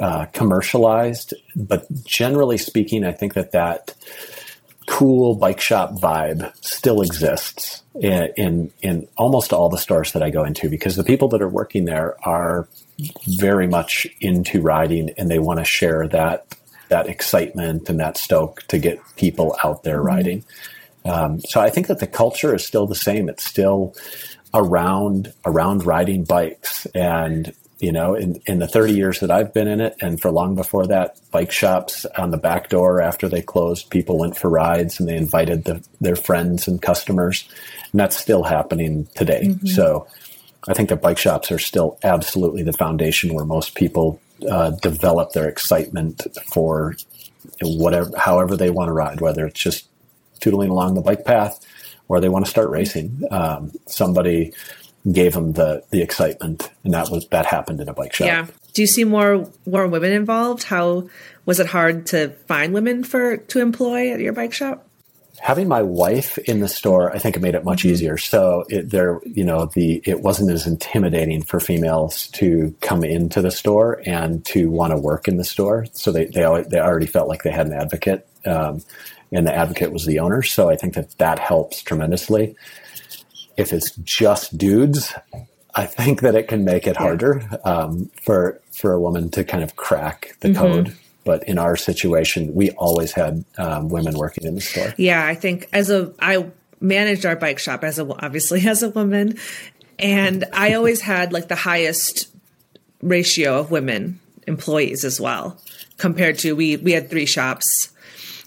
uh, 0.00 0.26
commercialized. 0.26 1.34
But 1.56 1.86
generally 2.04 2.58
speaking, 2.58 3.04
I 3.04 3.12
think 3.12 3.34
that 3.34 3.52
that 3.52 3.94
cool 4.86 5.34
bike 5.34 5.60
shop 5.60 5.92
vibe 5.92 6.52
still 6.64 7.00
exists 7.00 7.82
in, 7.94 8.32
in, 8.36 8.72
in 8.82 9.08
almost 9.16 9.52
all 9.52 9.68
the 9.68 9.78
stores 9.78 10.12
that 10.12 10.22
I 10.22 10.30
go 10.30 10.44
into 10.44 10.68
because 10.68 10.96
the 10.96 11.04
people 11.04 11.28
that 11.28 11.40
are 11.40 11.48
working 11.48 11.84
there 11.84 12.16
are 12.26 12.68
very 13.26 13.66
much 13.66 14.06
into 14.20 14.60
riding 14.60 15.10
and 15.16 15.30
they 15.30 15.38
want 15.38 15.58
to 15.58 15.64
share 15.64 16.08
that 16.08 16.46
that 16.88 17.08
excitement 17.08 17.88
and 17.88 18.00
that 18.00 18.16
stoke 18.16 18.62
to 18.68 18.78
get 18.78 18.98
people 19.16 19.56
out 19.64 19.84
there 19.84 19.98
mm-hmm. 19.98 20.06
riding. 20.06 20.44
Um, 21.04 21.40
so 21.40 21.60
I 21.60 21.70
think 21.70 21.86
that 21.86 22.00
the 22.00 22.06
culture 22.06 22.54
is 22.54 22.66
still 22.66 22.86
the 22.86 22.94
same. 22.94 23.28
It's 23.28 23.44
still 23.44 23.94
around 24.52 25.32
around 25.44 25.86
riding 25.86 26.24
bikes 26.24 26.84
and 26.86 27.54
you 27.78 27.92
know 27.92 28.14
in, 28.14 28.40
in 28.46 28.58
the 28.58 28.66
30 28.66 28.92
years 28.92 29.20
that 29.20 29.30
i've 29.30 29.54
been 29.54 29.68
in 29.68 29.80
it 29.80 29.94
and 30.00 30.20
for 30.20 30.32
long 30.32 30.56
before 30.56 30.88
that 30.88 31.20
bike 31.30 31.52
shops 31.52 32.04
on 32.18 32.32
the 32.32 32.36
back 32.36 32.68
door 32.68 33.00
after 33.00 33.28
they 33.28 33.42
closed 33.42 33.90
people 33.90 34.18
went 34.18 34.36
for 34.36 34.50
rides 34.50 34.98
and 34.98 35.08
they 35.08 35.16
invited 35.16 35.64
the, 35.64 35.86
their 36.00 36.16
friends 36.16 36.66
and 36.66 36.82
customers 36.82 37.48
and 37.92 38.00
that's 38.00 38.16
still 38.16 38.42
happening 38.42 39.06
today 39.14 39.44
mm-hmm. 39.44 39.66
so 39.68 40.06
I 40.68 40.74
think 40.74 40.88
that 40.90 41.00
bike 41.00 41.18
shops 41.18 41.50
are 41.50 41.58
still 41.58 41.98
absolutely 42.02 42.62
the 42.62 42.72
foundation 42.72 43.34
where 43.34 43.44
most 43.44 43.74
people 43.74 44.20
uh, 44.48 44.70
develop 44.70 45.32
their 45.32 45.48
excitement 45.48 46.26
for 46.46 46.96
whatever, 47.62 48.10
however 48.18 48.56
they 48.56 48.70
want 48.70 48.88
to 48.88 48.92
ride, 48.92 49.20
whether 49.20 49.46
it's 49.46 49.60
just 49.60 49.88
tootling 50.40 50.70
along 50.70 50.94
the 50.94 51.00
bike 51.00 51.24
path 51.24 51.64
or 52.08 52.20
they 52.20 52.28
want 52.28 52.44
to 52.44 52.50
start 52.50 52.70
racing. 52.70 53.22
Um, 53.30 53.72
somebody 53.86 54.52
gave 55.10 55.32
them 55.32 55.52
the 55.52 55.82
the 55.90 56.02
excitement, 56.02 56.70
and 56.84 56.92
that 56.92 57.08
was 57.10 57.26
that 57.28 57.46
happened 57.46 57.80
in 57.80 57.88
a 57.88 57.94
bike 57.94 58.12
shop. 58.12 58.26
Yeah. 58.26 58.46
Do 58.74 58.82
you 58.82 58.86
see 58.86 59.04
more 59.04 59.50
more 59.66 59.86
women 59.86 60.12
involved? 60.12 60.64
How 60.64 61.08
was 61.46 61.60
it 61.60 61.68
hard 61.68 62.06
to 62.06 62.30
find 62.46 62.74
women 62.74 63.04
for 63.04 63.38
to 63.38 63.60
employ 63.60 64.12
at 64.12 64.20
your 64.20 64.32
bike 64.32 64.52
shop? 64.52 64.86
Having 65.40 65.68
my 65.68 65.82
wife 65.82 66.36
in 66.38 66.60
the 66.60 66.68
store, 66.68 67.14
I 67.14 67.18
think 67.18 67.34
it 67.34 67.40
made 67.40 67.54
it 67.54 67.64
much 67.64 67.84
easier. 67.84 68.18
So 68.18 68.64
it, 68.68 68.90
there, 68.90 69.20
you 69.24 69.44
know, 69.44 69.66
the 69.66 70.02
it 70.04 70.20
wasn't 70.20 70.50
as 70.50 70.66
intimidating 70.66 71.42
for 71.42 71.60
females 71.60 72.28
to 72.28 72.74
come 72.82 73.02
into 73.02 73.40
the 73.40 73.50
store 73.50 74.02
and 74.04 74.44
to 74.46 74.70
want 74.70 74.92
to 74.92 74.98
work 74.98 75.28
in 75.28 75.38
the 75.38 75.44
store. 75.44 75.86
So 75.92 76.12
they 76.12 76.26
they 76.26 76.64
they 76.68 76.78
already 76.78 77.06
felt 77.06 77.28
like 77.28 77.42
they 77.42 77.50
had 77.50 77.66
an 77.66 77.72
advocate, 77.72 78.28
um, 78.44 78.82
and 79.32 79.46
the 79.46 79.54
advocate 79.54 79.92
was 79.92 80.04
the 80.04 80.18
owner. 80.18 80.42
So 80.42 80.68
I 80.68 80.76
think 80.76 80.94
that 80.94 81.16
that 81.18 81.38
helps 81.38 81.82
tremendously. 81.82 82.54
If 83.56 83.72
it's 83.72 83.92
just 83.96 84.56
dudes, 84.56 85.12
I 85.74 85.86
think 85.86 86.20
that 86.20 86.34
it 86.34 86.48
can 86.48 86.64
make 86.64 86.86
it 86.86 86.96
harder 86.96 87.42
um, 87.64 88.10
for 88.22 88.60
for 88.72 88.92
a 88.92 89.00
woman 89.00 89.30
to 89.30 89.44
kind 89.44 89.64
of 89.64 89.76
crack 89.76 90.36
the 90.40 90.48
mm-hmm. 90.48 90.58
code 90.58 90.96
but 91.24 91.46
in 91.48 91.58
our 91.58 91.76
situation, 91.76 92.54
we 92.54 92.70
always 92.72 93.12
had 93.12 93.44
um, 93.58 93.88
women 93.88 94.16
working 94.16 94.46
in 94.46 94.54
the 94.54 94.60
store. 94.60 94.94
Yeah, 94.96 95.24
I 95.24 95.34
think 95.34 95.68
as 95.72 95.90
a 95.90 96.12
I 96.18 96.50
managed 96.80 97.26
our 97.26 97.36
bike 97.36 97.58
shop 97.58 97.84
as 97.84 97.98
a 97.98 98.04
obviously 98.24 98.60
as 98.66 98.82
a 98.82 98.90
woman, 98.90 99.38
and 99.98 100.44
I 100.52 100.74
always 100.74 101.00
had 101.00 101.32
like 101.32 101.48
the 101.48 101.56
highest 101.56 102.28
ratio 103.02 103.58
of 103.58 103.70
women 103.70 104.20
employees 104.46 105.04
as 105.04 105.20
well 105.20 105.60
compared 105.96 106.38
to 106.38 106.56
we 106.56 106.76
we 106.76 106.92
had 106.92 107.10
three 107.10 107.26
shops. 107.26 107.90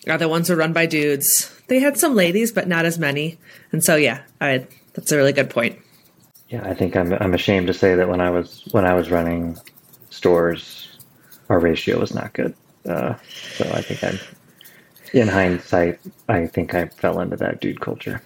Other 0.08 0.28
ones 0.28 0.50
were 0.50 0.56
run 0.56 0.74
by 0.74 0.86
dudes. 0.86 1.50
They 1.68 1.80
had 1.80 1.98
some 1.98 2.14
ladies, 2.14 2.52
but 2.52 2.68
not 2.68 2.84
as 2.86 3.00
many. 3.00 3.38
And 3.72 3.84
so 3.84 3.96
yeah, 3.96 4.22
I, 4.42 4.68
that's 4.94 5.12
a 5.14 5.18
really 5.18 5.32
good 5.32 5.50
point. 5.50 5.80
Yeah, 6.50 6.68
I 6.68 6.74
think 6.74 6.96
I'm 6.96 7.14
I'm 7.14 7.34
ashamed 7.34 7.68
to 7.68 7.74
say 7.74 7.96
that 7.96 8.10
when 8.10 8.20
I 8.20 8.30
was 8.30 8.68
when 8.72 8.86
I 8.86 8.94
was 8.94 9.10
running 9.10 9.58
stores, 10.10 10.90
our 11.50 11.60
ratio 11.60 12.00
was 12.00 12.14
not 12.14 12.34
good. 12.34 12.54
Uh, 12.88 13.16
so 13.56 13.70
I 13.74 13.82
think 13.82 14.04
I'm, 14.04 14.20
in 15.14 15.28
hindsight, 15.28 16.00
I 16.28 16.48
think 16.48 16.74
I 16.74 16.88
fell 16.88 17.20
into 17.20 17.38
that 17.38 17.62
dude 17.62 17.82
culture. 17.82 18.22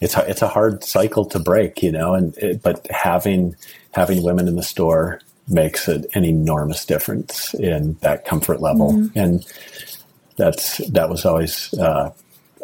It's 0.00 0.16
a, 0.16 0.28
it's 0.28 0.42
a 0.42 0.48
hard 0.48 0.82
cycle 0.82 1.24
to 1.26 1.38
break, 1.38 1.82
you 1.82 1.92
know, 1.92 2.14
and 2.14 2.36
it, 2.38 2.62
but 2.62 2.86
having 2.90 3.54
having 3.92 4.22
women 4.22 4.48
in 4.48 4.56
the 4.56 4.62
store 4.62 5.20
makes 5.46 5.88
it 5.88 6.06
an 6.14 6.24
enormous 6.24 6.84
difference 6.84 7.54
in 7.54 7.94
that 8.00 8.24
comfort 8.24 8.60
level, 8.60 8.92
mm-hmm. 8.92 9.18
and 9.18 9.46
that's 10.36 10.78
that 10.88 11.08
was 11.08 11.24
always, 11.24 11.72
uh, 11.74 12.10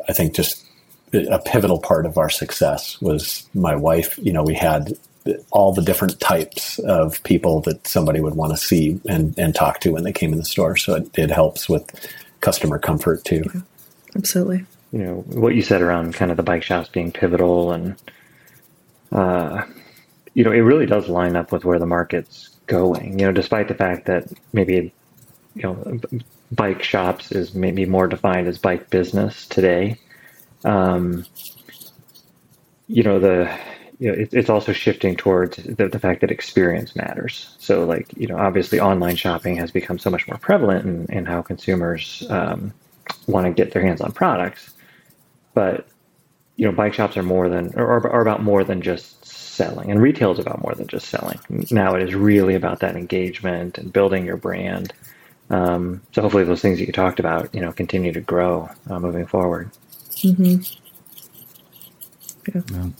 I 0.08 0.12
think, 0.12 0.34
just 0.34 0.64
a 1.12 1.38
pivotal 1.38 1.78
part 1.78 2.06
of 2.06 2.18
our 2.18 2.30
success 2.30 3.00
was 3.00 3.48
my 3.54 3.76
wife. 3.76 4.18
You 4.18 4.32
know, 4.32 4.42
we 4.42 4.54
had 4.54 4.94
all 5.50 5.72
the 5.72 5.82
different 5.82 6.18
types 6.20 6.78
of 6.80 7.22
people 7.22 7.60
that 7.62 7.86
somebody 7.86 8.20
would 8.20 8.34
want 8.34 8.52
to 8.52 8.56
see 8.56 9.00
and, 9.08 9.38
and 9.38 9.54
talk 9.54 9.80
to 9.80 9.90
when 9.90 10.04
they 10.04 10.12
came 10.12 10.32
in 10.32 10.38
the 10.38 10.44
store. 10.44 10.76
So 10.76 10.96
it, 10.96 11.18
it 11.18 11.30
helps 11.30 11.68
with 11.68 11.84
customer 12.40 12.78
comfort 12.78 13.24
too. 13.24 13.42
Yeah, 13.54 13.60
absolutely. 14.16 14.64
You 14.92 14.98
know, 15.00 15.14
what 15.28 15.54
you 15.54 15.62
said 15.62 15.82
around 15.82 16.14
kind 16.14 16.30
of 16.30 16.36
the 16.36 16.42
bike 16.42 16.62
shops 16.62 16.88
being 16.88 17.12
pivotal 17.12 17.72
and, 17.72 17.96
uh, 19.12 19.64
you 20.34 20.44
know, 20.44 20.52
it 20.52 20.60
really 20.60 20.86
does 20.86 21.08
line 21.08 21.36
up 21.36 21.52
with 21.52 21.64
where 21.64 21.78
the 21.78 21.86
market's 21.86 22.48
going, 22.66 23.18
you 23.18 23.26
know, 23.26 23.32
despite 23.32 23.68
the 23.68 23.74
fact 23.74 24.06
that 24.06 24.32
maybe, 24.52 24.92
you 25.54 25.62
know, 25.62 26.00
bike 26.52 26.82
shops 26.82 27.32
is 27.32 27.54
maybe 27.54 27.84
more 27.84 28.06
defined 28.06 28.46
as 28.46 28.58
bike 28.58 28.88
business 28.88 29.46
today. 29.46 29.98
Um, 30.64 31.26
you 32.86 33.02
know, 33.02 33.18
the, 33.18 33.54
you 33.98 34.08
know, 34.08 34.18
it, 34.18 34.32
it's 34.32 34.50
also 34.50 34.72
shifting 34.72 35.16
towards 35.16 35.56
the, 35.56 35.88
the, 35.88 35.98
fact 35.98 36.20
that 36.20 36.30
experience 36.30 36.94
matters. 36.94 37.54
So, 37.58 37.84
like, 37.84 38.06
you 38.16 38.28
know, 38.28 38.36
obviously 38.36 38.78
online 38.78 39.16
shopping 39.16 39.56
has 39.56 39.70
become 39.70 39.98
so 39.98 40.10
much 40.10 40.28
more 40.28 40.38
prevalent 40.38 40.84
in, 40.86 41.06
in 41.16 41.26
how 41.26 41.42
consumers 41.42 42.24
um, 42.30 42.72
want 43.26 43.46
to 43.46 43.52
get 43.52 43.72
their 43.72 43.82
hands 43.82 44.00
on 44.00 44.12
products. 44.12 44.72
But, 45.54 45.88
you 46.56 46.66
know, 46.66 46.72
bike 46.72 46.94
shops 46.94 47.16
are 47.16 47.22
more 47.22 47.48
than, 47.48 47.72
or 47.74 48.06
are 48.08 48.20
about 48.20 48.42
more 48.42 48.62
than 48.62 48.82
just 48.82 49.24
selling. 49.24 49.90
And 49.90 50.00
retail 50.00 50.30
is 50.30 50.38
about 50.38 50.62
more 50.62 50.74
than 50.74 50.86
just 50.86 51.08
selling. 51.08 51.40
Now 51.70 51.96
it 51.96 52.02
is 52.02 52.14
really 52.14 52.54
about 52.54 52.80
that 52.80 52.94
engagement 52.94 53.78
and 53.78 53.92
building 53.92 54.24
your 54.24 54.36
brand. 54.36 54.92
Um, 55.50 56.02
so 56.12 56.22
hopefully 56.22 56.44
those 56.44 56.62
things 56.62 56.78
that 56.78 56.86
you 56.86 56.92
talked 56.92 57.18
about, 57.18 57.52
you 57.52 57.60
know, 57.60 57.72
continue 57.72 58.12
to 58.12 58.20
grow 58.20 58.70
uh, 58.88 59.00
moving 59.00 59.26
forward. 59.26 59.70
Mm-hmm. 60.22 60.62
Yeah. 62.54 62.62
yeah. 62.70 62.90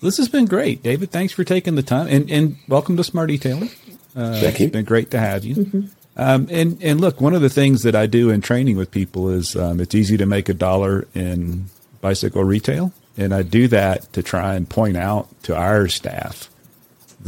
This 0.00 0.16
has 0.18 0.28
been 0.28 0.46
great, 0.46 0.82
David. 0.82 1.10
Thanks 1.10 1.32
for 1.32 1.44
taking 1.44 1.74
the 1.74 1.82
time 1.82 2.06
and, 2.08 2.30
and 2.30 2.56
welcome 2.68 2.96
to 2.96 3.02
SmartEtailing. 3.02 3.74
Uh, 4.14 4.40
Thank 4.40 4.60
you. 4.60 4.66
It's 4.66 4.72
been 4.72 4.84
great 4.84 5.10
to 5.10 5.18
have 5.18 5.44
you. 5.44 5.56
Mm-hmm. 5.56 5.80
Um, 6.16 6.48
and 6.50 6.82
and 6.82 7.00
look, 7.00 7.20
one 7.20 7.34
of 7.34 7.42
the 7.42 7.48
things 7.48 7.84
that 7.84 7.94
I 7.94 8.06
do 8.06 8.30
in 8.30 8.40
training 8.40 8.76
with 8.76 8.90
people 8.90 9.30
is 9.30 9.54
um, 9.54 9.80
it's 9.80 9.94
easy 9.94 10.16
to 10.16 10.26
make 10.26 10.48
a 10.48 10.54
dollar 10.54 11.06
in 11.14 11.66
bicycle 12.00 12.42
retail, 12.42 12.92
and 13.16 13.32
I 13.32 13.42
do 13.42 13.68
that 13.68 14.12
to 14.14 14.22
try 14.22 14.56
and 14.56 14.68
point 14.68 14.96
out 14.96 15.28
to 15.44 15.56
our 15.56 15.86
staff 15.86 16.50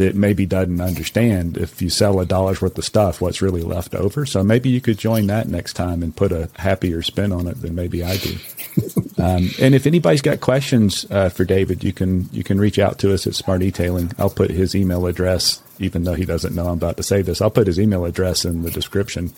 that 0.00 0.14
maybe 0.14 0.46
doesn't 0.46 0.80
understand 0.80 1.58
if 1.58 1.82
you 1.82 1.90
sell 1.90 2.20
a 2.20 2.26
dollar's 2.26 2.62
worth 2.62 2.78
of 2.78 2.84
stuff, 2.86 3.20
what's 3.20 3.42
really 3.42 3.60
left 3.60 3.94
over. 3.94 4.24
So 4.24 4.42
maybe 4.42 4.70
you 4.70 4.80
could 4.80 4.96
join 4.96 5.26
that 5.26 5.46
next 5.46 5.74
time 5.74 6.02
and 6.02 6.16
put 6.16 6.32
a 6.32 6.48
happier 6.56 7.02
spin 7.02 7.32
on 7.32 7.46
it 7.46 7.60
than 7.60 7.74
maybe 7.74 8.02
I 8.02 8.16
do. 8.16 8.38
um, 9.22 9.50
and 9.60 9.74
if 9.74 9.86
anybody's 9.86 10.22
got 10.22 10.40
questions 10.40 11.04
uh, 11.10 11.28
for 11.28 11.44
David, 11.44 11.84
you 11.84 11.92
can 11.92 12.30
you 12.32 12.42
can 12.42 12.58
reach 12.58 12.78
out 12.78 12.98
to 13.00 13.12
us 13.12 13.26
at 13.26 13.34
SmartEtailing. 13.34 14.14
I'll 14.18 14.30
put 14.30 14.50
his 14.50 14.74
email 14.74 15.04
address, 15.04 15.62
even 15.78 16.04
though 16.04 16.14
he 16.14 16.24
doesn't 16.24 16.54
know 16.54 16.68
I'm 16.68 16.78
about 16.78 16.96
to 16.96 17.02
say 17.02 17.20
this. 17.20 17.42
I'll 17.42 17.50
put 17.50 17.66
his 17.66 17.78
email 17.78 18.06
address 18.06 18.46
in 18.46 18.62
the 18.62 18.70
description 18.70 19.34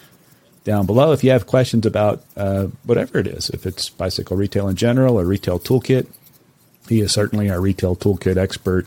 down 0.62 0.86
below. 0.86 1.10
If 1.10 1.24
you 1.24 1.32
have 1.32 1.48
questions 1.48 1.86
about 1.86 2.22
uh, 2.36 2.68
whatever 2.84 3.18
it 3.18 3.26
is, 3.26 3.50
if 3.50 3.66
it's 3.66 3.90
bicycle 3.90 4.36
retail 4.36 4.68
in 4.68 4.76
general 4.76 5.18
or 5.18 5.24
retail 5.24 5.58
toolkit, 5.58 6.06
he 6.88 7.00
is 7.00 7.10
certainly 7.10 7.50
our 7.50 7.60
retail 7.60 7.96
toolkit 7.96 8.36
expert 8.36 8.86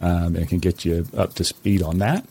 um, 0.00 0.36
and 0.36 0.48
can 0.48 0.58
get 0.58 0.84
you 0.84 1.06
up 1.16 1.34
to 1.34 1.44
speed 1.44 1.82
on 1.82 1.98
that. 1.98 2.24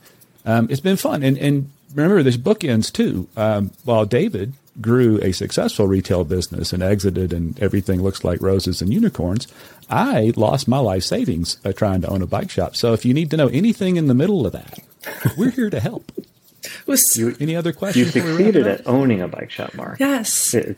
Um, 0.46 0.68
it's 0.70 0.82
been 0.82 0.98
fun. 0.98 1.24
And, 1.24 1.38
and 1.38 1.70
remember, 1.94 2.22
there's 2.24 2.38
bookends 2.38 2.92
too. 2.92 3.28
Um, 3.38 3.72
while 3.84 4.06
David 4.06 4.54
grew 4.82 5.20
a 5.22 5.32
successful 5.32 5.88
retail 5.88 6.24
business 6.24 6.74
and 6.74 6.82
exited, 6.82 7.32
and 7.32 7.60
everything 7.62 8.02
looks 8.02 8.24
like 8.24 8.42
roses 8.42 8.82
and 8.82 8.92
unicorns, 8.94 9.48
I 9.90 10.34
lost 10.36 10.68
my 10.68 10.80
life 10.80 11.04
savings 11.04 11.58
uh, 11.64 11.74
trying 11.74 12.02
to 12.02 12.08
own 12.08 12.22
a 12.22 12.28
bike 12.28 12.50
shop. 12.50 12.76
So 12.76 12.94
if 12.94 13.06
you 13.06 13.14
need 13.14 13.30
to 13.32 13.38
know 13.38 13.48
anything 13.50 13.98
in 13.98 14.08
the 14.08 14.16
middle 14.16 14.46
of 14.46 14.54
that, 14.54 14.80
we're 15.38 15.52
here 15.52 15.70
to 15.70 15.80
help. 15.80 16.12
Was, 16.88 17.02
You, 17.18 17.36
any 17.40 17.56
other 17.56 17.74
questions? 17.74 18.16
You 18.16 18.22
before 18.22 18.38
we 18.38 18.46
wrap 18.46 18.54
succeeded 18.54 18.68
at 18.68 18.88
owning 18.88 19.22
a 19.22 19.28
bike 19.28 19.52
shop, 19.52 19.74
Mark. 19.76 20.00
yes. 20.00 20.54
It, 20.54 20.78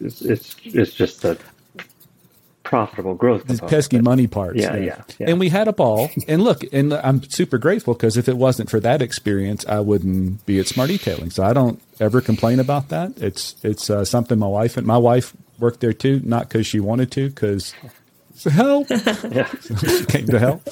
it's, 0.00 0.22
it's 0.22 0.56
it's 0.64 0.94
just 0.94 1.24
a 1.24 1.38
profitable 2.66 3.14
growth. 3.14 3.46
These 3.46 3.60
pesky 3.60 4.00
money 4.00 4.26
parts. 4.26 4.60
Yeah, 4.60 4.76
yeah, 4.76 5.02
yeah. 5.18 5.30
And 5.30 5.38
we 5.38 5.48
had 5.48 5.68
a 5.68 5.72
ball. 5.72 6.10
And 6.26 6.42
look, 6.42 6.64
and 6.72 6.92
I'm 6.92 7.22
super 7.22 7.58
grateful 7.58 7.94
because 7.94 8.16
if 8.16 8.28
it 8.28 8.36
wasn't 8.36 8.70
for 8.70 8.80
that 8.80 9.00
experience, 9.00 9.64
I 9.66 9.80
wouldn't 9.80 10.44
be 10.46 10.58
at 10.58 10.66
SmartEtailing. 10.66 11.32
So 11.32 11.44
I 11.44 11.52
don't 11.52 11.80
ever 12.00 12.20
complain 12.20 12.58
about 12.58 12.88
that. 12.88 13.12
It's 13.18 13.54
it's 13.62 13.88
uh, 13.88 14.04
something 14.04 14.38
my 14.38 14.48
wife 14.48 14.76
and 14.76 14.86
my 14.86 14.98
wife 14.98 15.32
worked 15.60 15.80
there 15.80 15.92
too, 15.92 16.20
not 16.24 16.48
because 16.48 16.66
she 16.66 16.80
wanted 16.80 17.12
to, 17.12 17.28
because 17.28 17.72
help. 18.44 18.90
Yeah. 18.90 19.48
she 19.78 20.04
came 20.06 20.26
to 20.26 20.38
help. 20.38 20.68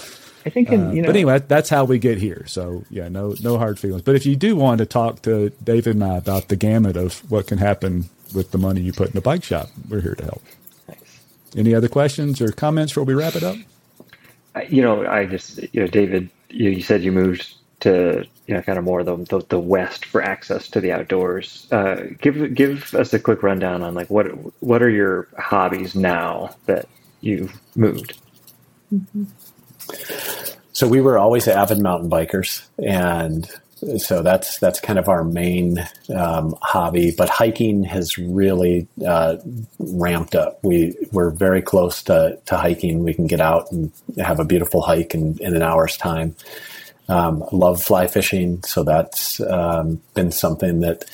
I 0.46 0.50
think, 0.50 0.70
in, 0.70 0.94
you 0.94 1.00
know, 1.00 1.06
But 1.06 1.16
anyway, 1.16 1.40
that's 1.46 1.70
how 1.70 1.84
we 1.84 1.98
get 1.98 2.18
here. 2.18 2.44
So 2.46 2.84
yeah, 2.90 3.08
no 3.08 3.34
no 3.40 3.56
hard 3.56 3.78
feelings. 3.78 4.02
But 4.02 4.16
if 4.16 4.26
you 4.26 4.34
do 4.34 4.56
want 4.56 4.78
to 4.78 4.86
talk 4.86 5.22
to 5.22 5.50
David 5.62 5.94
and 5.94 6.04
I 6.04 6.16
about 6.16 6.48
the 6.48 6.56
gamut 6.56 6.96
of 6.96 7.20
what 7.30 7.46
can 7.46 7.58
happen 7.58 8.10
with 8.34 8.50
the 8.50 8.58
money 8.58 8.80
you 8.80 8.92
put 8.92 9.12
in 9.12 9.16
a 9.16 9.22
bike 9.22 9.44
shop, 9.44 9.70
we're 9.88 10.00
here 10.00 10.16
to 10.16 10.24
help. 10.24 10.42
Any 11.56 11.74
other 11.74 11.88
questions 11.88 12.40
or 12.40 12.50
comments 12.52 12.92
before 12.92 13.04
we 13.04 13.14
wrap 13.14 13.36
it 13.36 13.42
up? 13.42 13.56
You 14.68 14.82
know, 14.82 15.06
I 15.06 15.26
just, 15.26 15.62
you 15.74 15.80
know, 15.80 15.86
David, 15.86 16.30
you, 16.50 16.70
you 16.70 16.82
said 16.82 17.02
you 17.02 17.12
moved 17.12 17.54
to, 17.80 18.24
you 18.46 18.54
know, 18.54 18.62
kind 18.62 18.78
of 18.78 18.84
more 18.84 19.02
the, 19.02 19.16
the, 19.16 19.44
the 19.48 19.58
West 19.58 20.04
for 20.04 20.22
access 20.22 20.68
to 20.70 20.80
the 20.80 20.92
outdoors. 20.92 21.66
Uh, 21.72 22.06
give, 22.20 22.54
give 22.54 22.94
us 22.94 23.12
a 23.12 23.18
quick 23.18 23.42
rundown 23.42 23.82
on 23.82 23.94
like 23.94 24.10
what, 24.10 24.26
what 24.62 24.82
are 24.82 24.90
your 24.90 25.28
hobbies 25.38 25.94
now 25.94 26.54
that 26.66 26.88
you've 27.20 27.58
moved? 27.74 28.18
So 30.72 30.88
we 30.88 31.00
were 31.00 31.18
always 31.18 31.46
avid 31.46 31.78
mountain 31.78 32.10
bikers, 32.10 32.66
and 32.78 33.48
so 33.98 34.22
that's 34.22 34.58
that's 34.58 34.80
kind 34.80 34.98
of 34.98 35.08
our 35.08 35.24
main 35.24 35.78
um, 36.14 36.54
hobby. 36.62 37.12
But 37.16 37.28
hiking 37.28 37.84
has 37.84 38.18
really 38.18 38.86
uh, 39.06 39.36
ramped 39.78 40.34
up. 40.34 40.58
We 40.62 40.94
we're 41.12 41.30
very 41.30 41.62
close 41.62 42.02
to, 42.04 42.38
to 42.46 42.56
hiking. 42.56 43.04
We 43.04 43.14
can 43.14 43.26
get 43.26 43.40
out 43.40 43.70
and 43.72 43.92
have 44.18 44.40
a 44.40 44.44
beautiful 44.44 44.82
hike 44.82 45.14
in, 45.14 45.38
in 45.40 45.54
an 45.54 45.62
hour's 45.62 45.96
time. 45.96 46.34
Um, 47.08 47.44
love 47.52 47.82
fly 47.82 48.06
fishing, 48.06 48.62
so 48.62 48.82
that's 48.82 49.40
um, 49.40 50.00
been 50.14 50.30
something 50.30 50.80
that 50.80 51.04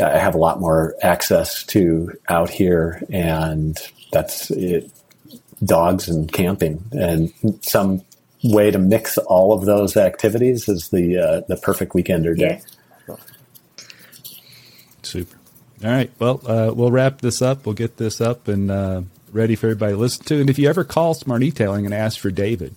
I 0.00 0.18
have 0.18 0.34
a 0.34 0.38
lot 0.38 0.60
more 0.60 0.94
access 1.02 1.64
to 1.64 2.12
out 2.28 2.48
here, 2.48 3.02
and 3.10 3.76
that's 4.12 4.50
it. 4.50 4.90
Dogs 5.64 6.08
and 6.08 6.32
camping, 6.32 6.82
and 6.92 7.32
some 7.62 8.02
way 8.44 8.70
to 8.70 8.78
mix 8.78 9.18
all 9.18 9.52
of 9.52 9.64
those 9.64 9.96
activities 9.96 10.68
is 10.68 10.88
the 10.88 11.18
uh, 11.18 11.40
the 11.48 11.56
perfect 11.56 11.92
weekender 11.92 12.36
day. 12.36 12.60
Super. 15.02 15.36
All 15.84 15.90
right. 15.90 16.10
Well, 16.18 16.40
uh, 16.46 16.72
we'll 16.74 16.92
wrap 16.92 17.20
this 17.20 17.42
up. 17.42 17.66
We'll 17.66 17.74
get 17.74 17.96
this 17.96 18.20
up 18.20 18.48
and 18.48 18.70
uh, 18.70 19.02
ready 19.32 19.56
for 19.56 19.66
everybody 19.66 19.94
to 19.94 19.98
listen 19.98 20.24
to. 20.26 20.40
And 20.40 20.48
if 20.48 20.58
you 20.58 20.68
ever 20.68 20.84
call 20.84 21.14
SmartEtailing 21.14 21.84
and 21.84 21.92
ask 21.92 22.20
for 22.20 22.30
David, 22.30 22.74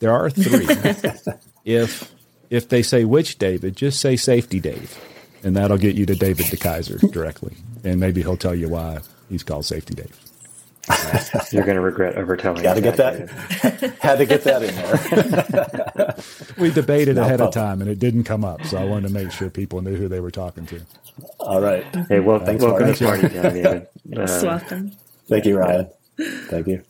there 0.00 0.12
are 0.12 0.28
three. 0.30 0.66
if 1.64 2.12
if 2.50 2.68
they 2.68 2.82
say 2.82 3.04
which 3.04 3.38
David, 3.38 3.76
just 3.76 4.00
say 4.00 4.16
Safety 4.16 4.60
Dave, 4.60 5.00
and 5.42 5.56
that'll 5.56 5.78
get 5.78 5.94
you 5.94 6.04
to 6.06 6.14
David 6.14 6.46
DeKaiser 6.46 7.10
directly. 7.12 7.56
And 7.84 8.00
maybe 8.00 8.22
he'll 8.22 8.36
tell 8.36 8.54
you 8.54 8.68
why 8.68 9.00
he's 9.28 9.42
called 9.42 9.64
Safety 9.64 9.94
Dave. 9.94 10.18
You're 11.52 11.64
going 11.64 11.76
to 11.76 11.80
regret 11.82 12.16
over 12.16 12.36
telling. 12.36 12.62
Got 12.62 12.74
to 12.74 12.80
get 12.80 12.96
that. 12.96 13.18
David. 13.62 13.94
Had 14.00 14.16
to 14.18 14.26
get 14.26 14.44
that 14.44 14.62
in 14.62 14.74
there. 14.74 16.14
We 16.58 16.70
debated 16.70 17.16
No 17.16 17.22
ahead 17.22 17.40
of 17.40 17.52
time, 17.52 17.80
and 17.80 17.90
it 17.90 17.98
didn't 17.98 18.24
come 18.24 18.44
up, 18.44 18.64
so 18.64 18.78
I 18.78 18.84
wanted 18.84 19.08
to 19.08 19.14
make 19.14 19.32
sure 19.32 19.50
people 19.50 19.80
knew 19.82 19.96
who 19.96 20.08
they 20.08 20.20
were 20.20 20.30
talking 20.30 20.66
to. 20.66 20.80
All 21.40 21.60
right. 21.60 21.84
Hey, 22.08 22.20
well, 22.20 22.40
Thanks, 22.40 22.62
welcome 22.62 22.86
Mark. 22.86 22.96
to 22.96 22.96
Smarty 22.96 23.28
Town, 23.28 23.54
David. 23.54 23.88
Uh, 24.16 24.40
welcome. 24.44 24.92
Thank 25.28 25.46
you, 25.46 25.58
Ryan. 25.58 25.90
Thank 26.50 26.68
you. 26.68 26.82